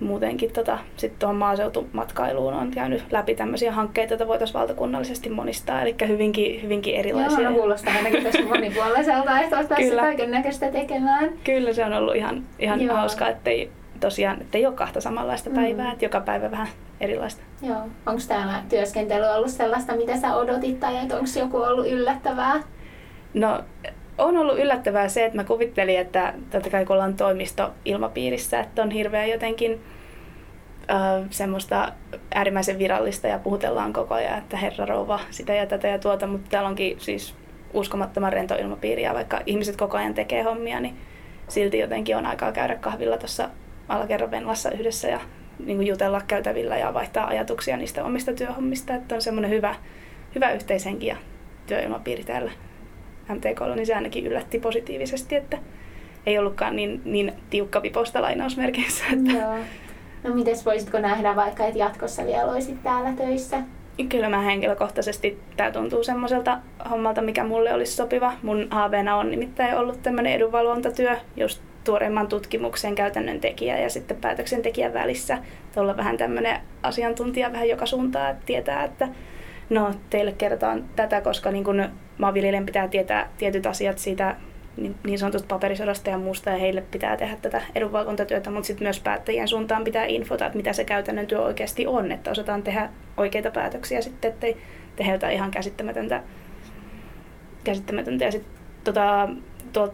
muutenkin 0.00 0.52
tota, 0.52 0.78
sitten 0.96 1.18
tuohon 1.18 1.36
maaseutumatkailuun 1.36 2.54
on 2.54 2.70
käynyt 2.70 3.04
läpi 3.10 3.34
tämmöisiä 3.34 3.72
hankkeita, 3.72 4.12
joita 4.12 4.26
voitaisiin 4.26 4.60
valtakunnallisesti 4.60 5.30
monistaa, 5.30 5.82
eli 5.82 5.94
hyvinkin, 6.08 6.62
hyvinkin 6.62 6.94
erilaisia. 6.94 7.40
Joo, 7.40 7.50
no 7.50 7.56
kuulostaa 7.56 7.94
ainakin 7.94 8.22
tosi 8.22 8.42
monipuoliselta, 8.42 9.40
että 9.40 9.56
olet 9.56 9.68
päässyt 9.68 10.00
kaiken 10.00 10.30
näköistä 10.30 10.70
tekemään. 10.70 11.30
Kyllä, 11.44 11.72
se 11.72 11.84
on 11.84 11.92
ollut 11.92 12.16
ihan, 12.16 12.44
ihan 12.58 12.80
Joo. 12.80 12.96
hauska, 12.96 13.28
ettei 13.28 13.70
tosiaan, 14.00 14.40
ettei 14.40 14.66
ole 14.66 14.74
kahta 14.74 15.00
samanlaista 15.00 15.50
mm. 15.50 15.56
päivää, 15.56 15.92
että 15.92 16.04
joka 16.04 16.20
päivä 16.20 16.50
vähän 16.50 16.68
erilaista. 17.00 17.42
Joo. 17.62 17.80
Onko 18.06 18.22
täällä 18.28 18.62
työskentely 18.68 19.24
ollut 19.24 19.50
sellaista, 19.50 19.96
mitä 19.96 20.16
sä 20.16 20.36
odotit, 20.36 20.80
tai 20.80 20.94
onko 20.94 21.38
joku 21.38 21.56
ollut 21.56 21.86
yllättävää? 21.86 22.62
No, 23.34 23.60
on 24.20 24.36
ollut 24.36 24.58
yllättävää 24.58 25.08
se, 25.08 25.24
että 25.24 25.36
mä 25.36 25.44
kuvittelin, 25.44 25.98
että 25.98 26.34
totta 26.50 26.70
kai 26.70 26.84
kun 26.84 26.94
ollaan 26.94 27.16
toimistoilmapiirissä, 27.16 28.60
että 28.60 28.82
on 28.82 28.90
hirveän 28.90 29.30
jotenkin 29.30 29.80
äh, 30.90 31.26
semmoista 31.30 31.92
äärimmäisen 32.34 32.78
virallista 32.78 33.26
ja 33.26 33.38
puhutellaan 33.38 33.92
koko 33.92 34.14
ajan, 34.14 34.38
että 34.38 34.56
herra 34.56 34.86
rouva, 34.86 35.20
sitä 35.30 35.54
ja 35.54 35.66
tätä 35.66 35.88
ja 35.88 35.98
tuota, 35.98 36.26
mutta 36.26 36.50
täällä 36.50 36.68
onkin 36.68 37.00
siis 37.00 37.34
uskomattoman 37.74 38.32
rento 38.32 38.54
ilmapiiri 38.54 39.02
ja 39.02 39.14
vaikka 39.14 39.40
ihmiset 39.46 39.76
koko 39.76 39.96
ajan 39.96 40.14
tekee 40.14 40.42
hommia, 40.42 40.80
niin 40.80 40.96
silti 41.48 41.78
jotenkin 41.78 42.16
on 42.16 42.26
aikaa 42.26 42.52
käydä 42.52 42.74
kahvilla 42.74 43.16
tuossa 43.18 43.48
alakerran 43.88 44.30
venlassa 44.30 44.70
yhdessä 44.70 45.08
ja 45.08 45.20
niin 45.58 45.76
kuin 45.76 45.86
jutella 45.86 46.20
käytävillä 46.28 46.76
ja 46.76 46.94
vaihtaa 46.94 47.26
ajatuksia 47.26 47.76
niistä 47.76 48.04
omista 48.04 48.32
työhommista, 48.32 48.94
että 48.94 49.14
on 49.14 49.22
semmoinen 49.22 49.50
hyvä, 49.50 49.74
hyvä 50.34 50.50
yhteishenki 50.52 51.06
ja 51.06 51.16
työilmapiiri 51.66 52.24
täällä 52.24 52.50
MTKlla, 53.34 53.74
niin 53.74 53.86
se 53.86 53.94
ainakin 53.94 54.26
yllätti 54.26 54.58
positiivisesti, 54.58 55.36
että 55.36 55.58
ei 56.26 56.38
ollutkaan 56.38 56.76
niin, 56.76 57.02
niin 57.04 57.32
tiukka 57.50 57.82
viposta 57.82 58.22
lainausmerkeissä. 58.22 59.04
Että... 59.12 59.32
Joo. 59.32 59.56
No 60.24 60.34
mites 60.34 60.66
voisitko 60.66 60.98
nähdä 60.98 61.36
vaikka, 61.36 61.64
että 61.64 61.78
jatkossa 61.78 62.26
vielä 62.26 62.52
olisit 62.52 62.82
täällä 62.82 63.12
töissä? 63.12 63.62
Kyllä 64.08 64.28
mä 64.28 64.40
henkilökohtaisesti, 64.40 65.38
tämä 65.56 65.70
tuntuu 65.70 66.04
semmoiselta 66.04 66.58
hommalta, 66.90 67.22
mikä 67.22 67.44
mulle 67.44 67.74
olisi 67.74 67.92
sopiva. 67.92 68.32
Mun 68.42 68.66
haaveena 68.70 69.16
on 69.16 69.30
nimittäin 69.30 69.76
ollut 69.76 70.02
tämmöinen 70.02 70.32
edunvalvontatyö, 70.32 71.16
just 71.36 71.62
tuoreimman 71.84 72.28
tutkimuksen 72.28 72.94
käytännön 72.94 73.40
tekijä 73.40 73.78
ja 73.78 73.90
sitten 73.90 74.16
päätöksentekijän 74.16 74.94
välissä. 74.94 75.38
Olla 75.76 75.96
vähän 75.96 76.16
tämmöinen 76.16 76.60
asiantuntija 76.82 77.52
vähän 77.52 77.68
joka 77.68 77.86
suuntaan, 77.86 78.30
että 78.30 78.46
tietää, 78.46 78.84
että 78.84 79.08
no 79.70 79.90
teille 80.10 80.32
kerrotaan 80.32 80.84
tätä, 80.96 81.20
koska 81.20 81.50
niin 81.50 81.64
kun 81.64 81.88
maanviljelijän 82.18 82.66
pitää 82.66 82.88
tietää 82.88 83.28
tietyt 83.38 83.66
asiat 83.66 83.98
siitä 83.98 84.36
niin, 84.76 84.94
niin 85.04 85.18
sanotusta 85.18 85.54
paperisodasta 85.54 86.10
ja 86.10 86.18
muusta, 86.18 86.50
ja 86.50 86.56
heille 86.56 86.80
pitää 86.80 87.16
tehdä 87.16 87.36
tätä 87.42 87.62
edunvalvontatyötä, 87.74 88.50
mutta 88.50 88.66
sitten 88.66 88.84
myös 88.84 89.00
päättäjien 89.00 89.48
suuntaan 89.48 89.84
pitää 89.84 90.04
infota, 90.04 90.46
että 90.46 90.56
mitä 90.56 90.72
se 90.72 90.84
käytännön 90.84 91.26
työ 91.26 91.40
oikeasti 91.40 91.86
on, 91.86 92.12
että 92.12 92.30
osataan 92.30 92.62
tehdä 92.62 92.90
oikeita 93.16 93.50
päätöksiä 93.50 94.00
sitten, 94.00 94.30
ettei 94.30 94.56
tehdä 94.96 95.12
jotain 95.12 95.34
ihan 95.34 95.50
käsittämätöntä, 95.50 96.22
käsittämätöntä. 97.64 98.24
ja 98.24 98.32
sitten 98.32 98.52
tota, 98.84 99.28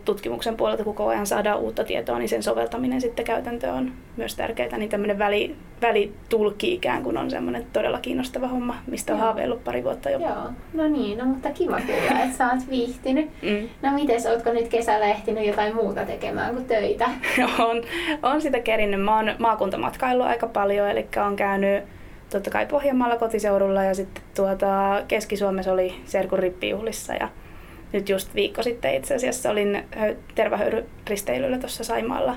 tutkimuksen 0.05 0.57
puolelta 0.57 0.85
koko 0.85 1.07
ajan 1.07 1.27
saadaan 1.27 1.59
uutta 1.59 1.85
tietoa, 1.85 2.19
niin 2.19 2.29
sen 2.29 2.43
soveltaminen 2.43 3.01
sitten 3.01 3.25
käytäntöön 3.25 3.75
on 3.75 3.93
myös 4.17 4.35
tärkeää. 4.35 4.79
Niin 4.79 4.89
tämmöinen 4.89 5.19
väli, 5.19 5.57
välitulkki 5.83 6.75
ikään 6.75 7.03
kuin 7.03 7.17
on 7.17 7.31
semmoinen 7.31 7.67
todella 7.73 7.99
kiinnostava 8.01 8.49
homma, 8.49 8.77
mistä 8.87 9.13
on 9.13 9.21
haaveillut 9.21 9.65
pari 9.65 9.85
vuotta 9.85 10.11
jo. 10.11 10.19
Joo, 10.19 10.51
no 10.75 10.89
niin, 10.89 11.19
no 11.19 11.25
mutta 11.25 11.51
kiva 11.51 11.81
kuulla, 11.87 12.23
että 12.25 12.37
sä 12.37 12.47
oot 12.47 12.71
viihtynyt. 12.71 13.31
Mm. 13.43 13.69
No 13.83 13.93
mites, 13.93 14.27
ootko 14.27 14.53
nyt 14.53 14.69
kesällä 14.69 15.07
ehtinyt 15.07 15.47
jotain 15.47 15.75
muuta 15.75 16.05
tekemään 16.05 16.55
kuin 16.55 16.65
töitä? 16.65 17.11
on, 17.69 17.83
on 18.23 18.43
sitä 18.43 18.61
kerinnyt. 18.61 19.03
Mä 19.03 19.17
oon 19.17 19.35
maakuntamatkailu 19.39 20.23
aika 20.23 20.47
paljon, 20.47 20.91
eli 20.91 21.07
on 21.27 21.37
käynyt 21.37 21.85
totta 22.31 22.51
kai 22.51 22.67
Pohjanmaalla 22.67 23.17
kotiseudulla 23.17 23.85
ja 23.85 23.95
sitten 23.95 24.23
tuota, 24.37 25.03
Keski-Suomessa 25.09 25.73
oli 25.73 25.95
Serkun 26.05 26.39
rippijuhlissa 26.39 27.15
ja 27.15 27.29
nyt 27.97 28.09
just 28.09 28.35
viikko 28.35 28.63
sitten 28.63 28.95
itse 28.95 29.15
asiassa 29.15 29.51
olin 29.51 29.85
tervahöyryristeilyllä 30.35 31.59
tuossa 31.59 31.85
Saimaalla. 31.85 32.37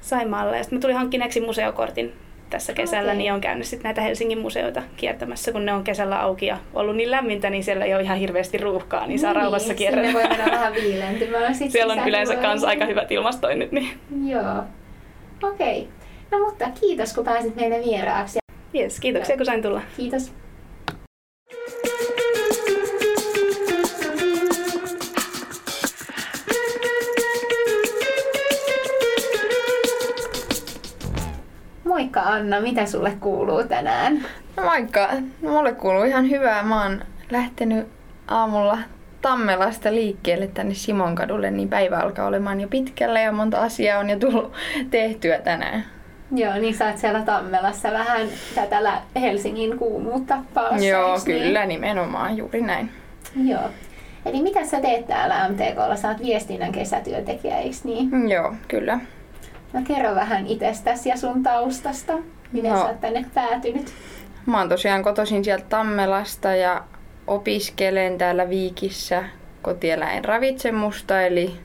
Saimaalla. 0.00 0.56
Ja 0.56 0.62
sitten 0.62 0.78
mä 0.78 0.80
tulin 0.80 0.96
hankkineeksi 0.96 1.40
museokortin 1.40 2.12
tässä 2.50 2.72
kesällä, 2.72 3.10
okay. 3.10 3.18
niin 3.18 3.32
on 3.32 3.40
käynyt 3.40 3.66
sitten 3.66 3.84
näitä 3.84 4.00
Helsingin 4.00 4.38
museoita 4.38 4.82
kiertämässä, 4.96 5.52
kun 5.52 5.66
ne 5.66 5.72
on 5.72 5.84
kesällä 5.84 6.20
auki 6.20 6.46
ja 6.46 6.58
ollut 6.74 6.96
niin 6.96 7.10
lämmintä, 7.10 7.50
niin 7.50 7.64
siellä 7.64 7.84
ei 7.84 7.94
ole 7.94 8.02
ihan 8.02 8.18
hirveästi 8.18 8.58
ruuhkaa, 8.58 9.06
niin 9.06 9.18
saa 9.18 9.32
niin, 9.32 9.42
rauhassa 9.42 9.74
kierrellä. 9.74 10.12
voi 10.12 10.28
mennä 10.28 10.44
vähän 10.50 10.74
viilentymään. 10.74 11.54
Sit 11.54 11.70
siellä 11.70 11.92
on 11.92 12.08
yleensä 12.08 12.34
myös 12.34 12.64
aika 12.64 12.86
hyvät 12.86 13.12
ilmastoinnit. 13.12 13.72
Niin. 13.72 13.90
Joo. 14.26 14.64
Okei. 15.42 15.80
Okay. 15.80 15.92
No 16.30 16.46
mutta 16.46 16.70
kiitos, 16.80 17.14
kun 17.14 17.24
pääsit 17.24 17.56
meille 17.56 17.80
vieraaksi. 17.84 18.38
Yes, 18.74 19.00
kiitoksia, 19.00 19.32
Joo. 19.32 19.36
kun 19.36 19.46
sain 19.46 19.62
tulla. 19.62 19.82
Kiitos. 19.96 20.32
Anna, 32.28 32.60
mitä 32.60 32.86
sulle 32.86 33.12
kuuluu 33.20 33.64
tänään? 33.64 34.24
No 34.56 34.62
moikka, 34.64 35.08
no, 35.42 35.50
mulle 35.50 35.72
kuuluu 35.72 36.02
ihan 36.02 36.30
hyvää. 36.30 36.62
Mä 36.62 36.82
oon 36.82 37.02
lähtenyt 37.30 37.86
aamulla 38.28 38.78
Tammelasta 39.22 39.92
liikkeelle 39.92 40.46
tänne 40.46 40.74
Simonkadulle, 40.74 41.50
niin 41.50 41.68
päivä 41.68 41.98
alkaa 41.98 42.26
olemaan 42.26 42.60
jo 42.60 42.68
pitkällä 42.68 43.20
ja 43.20 43.32
monta 43.32 43.58
asiaa 43.62 43.98
on 43.98 44.10
jo 44.10 44.18
tullut 44.18 44.52
tehtyä 44.90 45.38
tänään. 45.38 45.84
Joo, 46.34 46.54
niin 46.54 46.74
sä 46.74 46.86
oot 46.86 46.98
siellä 46.98 47.22
Tammelassa 47.22 47.92
vähän 47.92 48.28
tätä 48.54 48.92
Helsingin 49.20 49.78
kuumuutta 49.78 50.38
palassa, 50.54 50.86
Joo, 50.86 51.18
kyllä, 51.24 51.60
niin? 51.66 51.68
nimenomaan, 51.68 52.36
juuri 52.36 52.60
näin. 52.60 52.90
Joo. 53.44 53.70
Eli 54.26 54.42
mitä 54.42 54.64
sä 54.64 54.80
teet 54.80 55.06
täällä 55.06 55.48
MTKlla? 55.48 55.96
Sä 55.96 56.08
oot 56.08 56.18
viestinnän 56.22 56.72
kesätyöntekijä, 56.72 57.58
eikö 57.58 57.76
niin? 57.84 58.30
Joo, 58.30 58.54
kyllä. 58.68 58.98
No 59.72 59.80
kerro 59.86 60.14
vähän 60.14 60.46
itsestäsi 60.46 61.08
ja 61.08 61.16
sun 61.16 61.42
taustasta. 61.42 62.12
Miten 62.52 62.72
no, 62.72 62.78
sä 62.78 62.84
oot 62.84 63.00
tänne 63.00 63.24
päätynyt? 63.34 63.92
Mä 64.46 64.58
oon 64.58 64.68
tosiaan 64.68 65.02
kotoisin 65.02 65.44
sieltä 65.44 65.64
Tammelasta 65.68 66.54
ja 66.54 66.84
opiskelen 67.26 68.18
täällä 68.18 68.48
Viikissä 68.48 69.24
kotieläin 69.62 70.24
ravitsemusta, 70.24 71.22
eli 71.22 71.56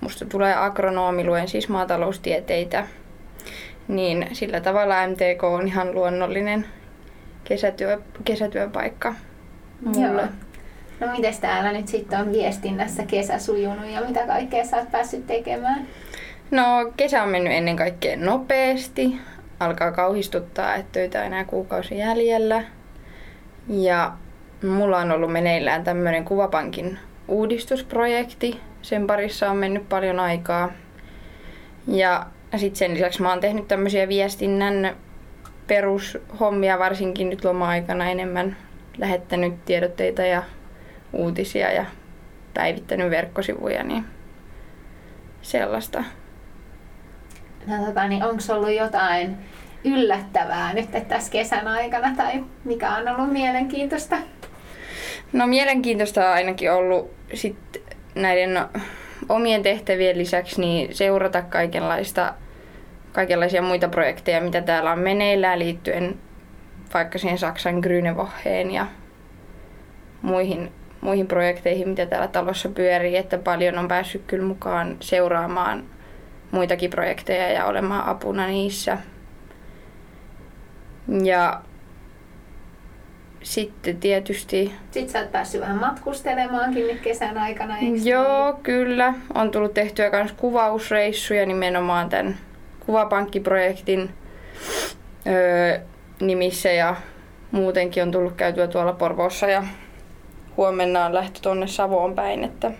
musta 0.00 0.24
tulee 0.24 0.54
agronomi, 0.54 1.24
luen 1.24 1.48
siis 1.48 1.68
maataloustieteitä. 1.68 2.86
Niin 3.88 4.28
sillä 4.32 4.60
tavalla 4.60 5.06
MTK 5.06 5.44
on 5.44 5.66
ihan 5.66 5.94
luonnollinen 5.94 6.66
kesätyö, 7.44 8.00
kesätyöpaikka 8.24 9.14
mulle. 9.84 10.22
Joo. 10.22 10.28
No 11.00 11.12
miten 11.16 11.34
täällä 11.40 11.72
nyt 11.72 11.88
sitten 11.88 12.20
on 12.20 12.32
viestinnässä 12.32 13.06
kesä 13.06 13.38
sujunut 13.38 13.90
ja 13.90 14.00
mitä 14.00 14.26
kaikkea 14.26 14.64
sä 14.64 14.76
oot 14.76 14.90
päässyt 14.90 15.26
tekemään? 15.26 15.86
No 16.52 16.92
kesä 16.96 17.22
on 17.22 17.28
mennyt 17.28 17.52
ennen 17.52 17.76
kaikkea 17.76 18.16
nopeasti. 18.16 19.16
Alkaa 19.60 19.92
kauhistuttaa, 19.92 20.74
että 20.74 20.92
töitä 20.92 21.24
enää 21.24 21.44
kuukausi 21.44 21.98
jäljellä. 21.98 22.64
Ja 23.68 24.12
mulla 24.62 24.98
on 24.98 25.12
ollut 25.12 25.32
meneillään 25.32 25.84
tämmöinen 25.84 26.24
kuvapankin 26.24 26.98
uudistusprojekti. 27.28 28.60
Sen 28.82 29.06
parissa 29.06 29.50
on 29.50 29.56
mennyt 29.56 29.88
paljon 29.88 30.20
aikaa. 30.20 30.72
Ja 31.86 32.26
sitten 32.56 32.78
sen 32.78 32.94
lisäksi 32.94 33.22
mä 33.22 33.30
oon 33.30 33.40
tehnyt 33.40 33.68
tämmöisiä 33.68 34.08
viestinnän 34.08 34.96
perushommia, 35.66 36.78
varsinkin 36.78 37.30
nyt 37.30 37.44
loma-aikana 37.44 38.10
enemmän 38.10 38.56
lähettänyt 38.98 39.64
tiedotteita 39.64 40.22
ja 40.22 40.42
uutisia 41.12 41.72
ja 41.72 41.84
päivittänyt 42.54 43.10
verkkosivuja, 43.10 43.82
niin 43.82 44.04
sellaista. 45.42 46.04
No, 47.66 47.86
tota, 47.86 48.08
niin 48.08 48.24
onko 48.24 48.42
ollut 48.48 48.74
jotain 48.74 49.36
yllättävää 49.84 50.74
nyt 50.74 51.08
tässä 51.08 51.32
kesän 51.32 51.68
aikana 51.68 52.16
tai 52.16 52.44
mikä 52.64 52.90
on 52.96 53.08
ollut 53.08 53.32
mielenkiintoista? 53.32 54.16
No 55.32 55.46
mielenkiintoista 55.46 56.20
on 56.28 56.32
ainakin 56.32 56.72
ollut 56.72 57.10
sit 57.34 57.56
näiden 58.14 58.60
omien 59.28 59.62
tehtävien 59.62 60.18
lisäksi 60.18 60.60
niin 60.60 60.94
seurata 60.94 61.42
kaikenlaista 61.42 62.34
kaikenlaisia 63.12 63.62
muita 63.62 63.88
projekteja, 63.88 64.40
mitä 64.40 64.60
täällä 64.60 64.92
on 64.92 64.98
meneillään 64.98 65.58
liittyen 65.58 66.18
vaikka 66.94 67.18
siihen 67.18 67.38
Saksan 67.38 67.74
Grünewocheen 67.74 68.70
ja 68.70 68.86
muihin, 70.22 70.72
muihin 71.00 71.26
projekteihin, 71.26 71.88
mitä 71.88 72.06
täällä 72.06 72.28
talossa 72.28 72.68
pyörii, 72.68 73.16
että 73.16 73.38
paljon 73.38 73.78
on 73.78 73.88
päässyt 73.88 74.22
kyllä 74.26 74.46
mukaan 74.46 74.96
seuraamaan 75.00 75.84
muitakin 76.52 76.90
projekteja 76.90 77.48
ja 77.48 77.66
olemaan 77.66 78.08
apuna 78.08 78.46
niissä. 78.46 78.98
Ja 81.24 81.62
sitten 83.42 83.96
tietysti... 83.96 84.72
Sitten 84.90 85.12
sä 85.12 85.18
oot 85.18 85.32
päässyt 85.32 85.60
vähän 85.60 85.78
matkustelemaankin 85.78 86.86
nyt 86.86 87.00
kesän 87.00 87.38
aikana, 87.38 87.78
eikö 87.78 87.90
niin? 87.90 88.06
Joo, 88.06 88.60
kyllä. 88.62 89.14
On 89.34 89.50
tullut 89.50 89.74
tehtyä 89.74 90.10
myös 90.10 90.32
kuvausreissuja 90.32 91.46
nimenomaan 91.46 92.08
tämän 92.08 92.36
kuvapankkiprojektin 92.86 94.10
öö, 95.26 95.80
nimissä 96.20 96.72
ja 96.72 96.96
muutenkin 97.50 98.02
on 98.02 98.10
tullut 98.10 98.34
käytyä 98.36 98.66
tuolla 98.66 98.92
Porvoossa 98.92 99.46
ja 99.46 99.64
huomenna 100.56 101.06
on 101.06 101.14
lähtö 101.14 101.40
tuonne 101.42 101.66
Savoon 101.66 102.14
päin, 102.14 102.44
että 102.44 102.70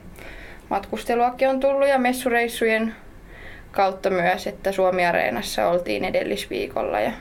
matkusteluakin 0.68 1.48
on 1.48 1.60
tullut 1.60 1.88
ja 1.88 1.98
messureissujen 1.98 2.94
kautta 3.72 4.10
myös, 4.10 4.46
että 4.46 4.72
Suomi-areenassa 4.72 5.68
oltiin 5.68 6.04
edellisviikolla 6.04 7.00
ja 7.00 7.12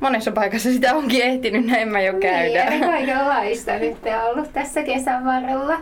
monessa 0.00 0.32
paikassa 0.32 0.72
sitä 0.72 0.94
onkin 0.94 1.22
ehtinyt, 1.22 1.66
näin 1.66 1.88
mä 1.88 2.00
jo 2.00 2.12
käydä. 2.12 2.70
Niin, 2.70 2.84
kaikenlaista 2.84 3.78
nyt 3.78 3.96
on 4.06 4.30
ollut 4.30 4.52
tässä 4.52 4.82
kesän 4.82 5.24
varrella. 5.24 5.78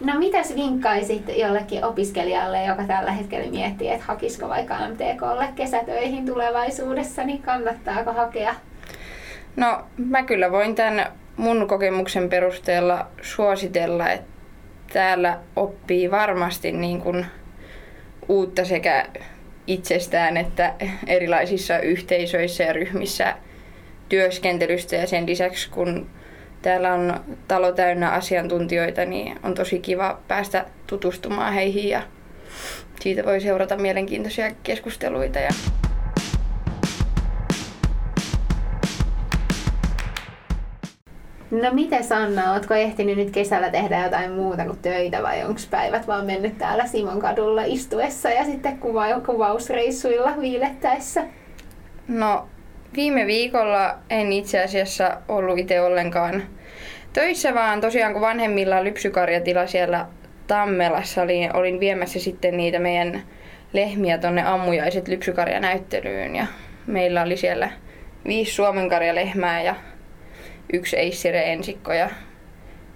No 0.00 0.18
mitäs 0.18 0.54
vinkkaisit 0.56 1.22
jollekin 1.36 1.84
opiskelijalle, 1.84 2.64
joka 2.64 2.84
tällä 2.84 3.12
hetkellä 3.12 3.50
miettii, 3.50 3.90
että 3.90 4.04
hakisiko 4.04 4.48
vaikka 4.48 4.74
MTKlle 4.74 5.48
kesätöihin 5.54 6.26
tulevaisuudessa, 6.26 7.24
niin 7.24 7.42
kannattaako 7.42 8.12
hakea? 8.12 8.54
No 9.56 9.84
mä 9.96 10.22
kyllä 10.22 10.52
voin 10.52 10.74
tämän 10.74 11.06
mun 11.36 11.68
kokemuksen 11.68 12.28
perusteella 12.28 13.06
suositella, 13.22 14.10
että 14.10 14.30
täällä 14.92 15.38
oppii 15.56 16.10
varmasti 16.10 16.72
niin 16.72 17.00
kuin 17.00 17.26
uutta 18.28 18.64
sekä 18.64 19.06
itsestään 19.66 20.36
että 20.36 20.74
erilaisissa 21.06 21.78
yhteisöissä 21.78 22.64
ja 22.64 22.72
ryhmissä 22.72 23.34
työskentelystä 24.08 24.96
ja 24.96 25.06
sen 25.06 25.26
lisäksi 25.26 25.70
kun 25.70 26.06
täällä 26.62 26.94
on 26.94 27.20
talo 27.48 27.72
täynnä 27.72 28.10
asiantuntijoita, 28.10 29.04
niin 29.04 29.38
on 29.42 29.54
tosi 29.54 29.78
kiva 29.78 30.20
päästä 30.28 30.64
tutustumaan 30.86 31.52
heihin 31.52 31.88
ja 31.88 32.02
siitä 33.00 33.24
voi 33.24 33.40
seurata 33.40 33.76
mielenkiintoisia 33.76 34.50
keskusteluita. 34.62 35.38
Ja 35.38 35.50
No 41.62 41.72
miten 41.72 42.04
Sanna, 42.04 42.52
ootko 42.52 42.74
ehtinyt 42.74 43.16
nyt 43.16 43.30
kesällä 43.30 43.70
tehdä 43.70 44.04
jotain 44.04 44.32
muuta 44.32 44.64
kuin 44.64 44.78
töitä 44.78 45.22
vai 45.22 45.44
onko 45.44 45.60
päivät 45.70 46.06
vaan 46.06 46.26
mennyt 46.26 46.58
täällä 46.58 46.86
Simon 46.86 47.20
kadulla 47.20 47.62
istuessa 47.64 48.30
ja 48.30 48.44
sitten 48.44 48.78
kuva- 48.78 49.20
kuvausreissuilla 49.26 50.34
viilettäessä? 50.40 51.24
No 52.08 52.48
viime 52.96 53.26
viikolla 53.26 53.98
en 54.10 54.32
itse 54.32 54.62
asiassa 54.62 55.16
ollut 55.28 55.58
itse 55.58 55.80
ollenkaan 55.80 56.42
töissä, 57.12 57.54
vaan 57.54 57.80
tosiaan 57.80 58.12
kun 58.12 58.22
vanhemmilla 58.22 58.84
lypsykarjatila 58.84 59.66
siellä 59.66 60.06
Tammelassa 60.46 61.22
oli, 61.22 61.48
olin 61.54 61.80
viemässä 61.80 62.20
sitten 62.20 62.56
niitä 62.56 62.78
meidän 62.78 63.22
lehmiä 63.72 64.18
tonne 64.18 64.42
ammujaiset 64.42 65.08
lypsykarjanäyttelyyn 65.08 66.36
ja 66.36 66.46
meillä 66.86 67.22
oli 67.22 67.36
siellä 67.36 67.70
viisi 68.26 68.52
suomenkarjalehmää 68.52 69.62
ja 69.62 69.74
yksi 70.72 70.96
Eissire 70.96 71.52
ensikko 71.52 71.92
ja 71.92 72.10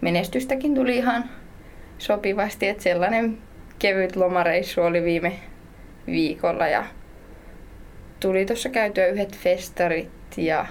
menestystäkin 0.00 0.74
tuli 0.74 0.96
ihan 0.96 1.24
sopivasti, 1.98 2.68
että 2.68 2.82
sellainen 2.82 3.38
kevyt 3.78 4.16
lomareissu 4.16 4.82
oli 4.82 5.04
viime 5.04 5.32
viikolla 6.06 6.68
ja 6.68 6.84
tuli 8.20 8.46
tuossa 8.46 8.68
käytyä 8.68 9.06
yhdet 9.06 9.36
festarit 9.36 10.10
ja 10.36 10.66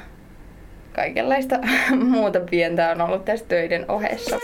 kaikenlaista 0.96 1.60
muuta 2.12 2.40
pientä 2.40 2.92
on 2.92 3.02
ollut 3.02 3.26
tässä 3.26 3.46
töiden 3.46 3.86
ohessa. 3.92 4.40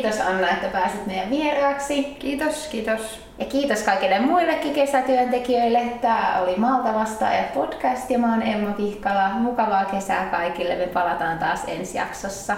Kiitos 0.00 0.20
Anna, 0.20 0.50
että 0.50 0.68
pääsit 0.68 1.06
meidän 1.06 1.30
vieraaksi. 1.30 2.04
Kiitos, 2.18 2.66
kiitos. 2.66 3.20
Ja 3.38 3.44
kiitos 3.44 3.82
kaikille 3.82 4.18
muillekin 4.18 4.74
kesätyöntekijöille. 4.74 5.80
Tämä 6.00 6.38
oli 6.42 6.56
Malta 6.56 6.94
vastaajat 6.94 7.54
podcast 7.54 8.10
ja 8.10 8.18
mä 8.18 8.32
oon 8.32 8.42
Emma 8.42 8.72
Pihkala. 8.72 9.28
Mukavaa 9.28 9.84
kesää 9.84 10.26
kaikille. 10.26 10.76
Me 10.76 10.86
palataan 10.86 11.38
taas 11.38 11.60
ensi 11.66 11.98
jaksossa. 11.98 12.56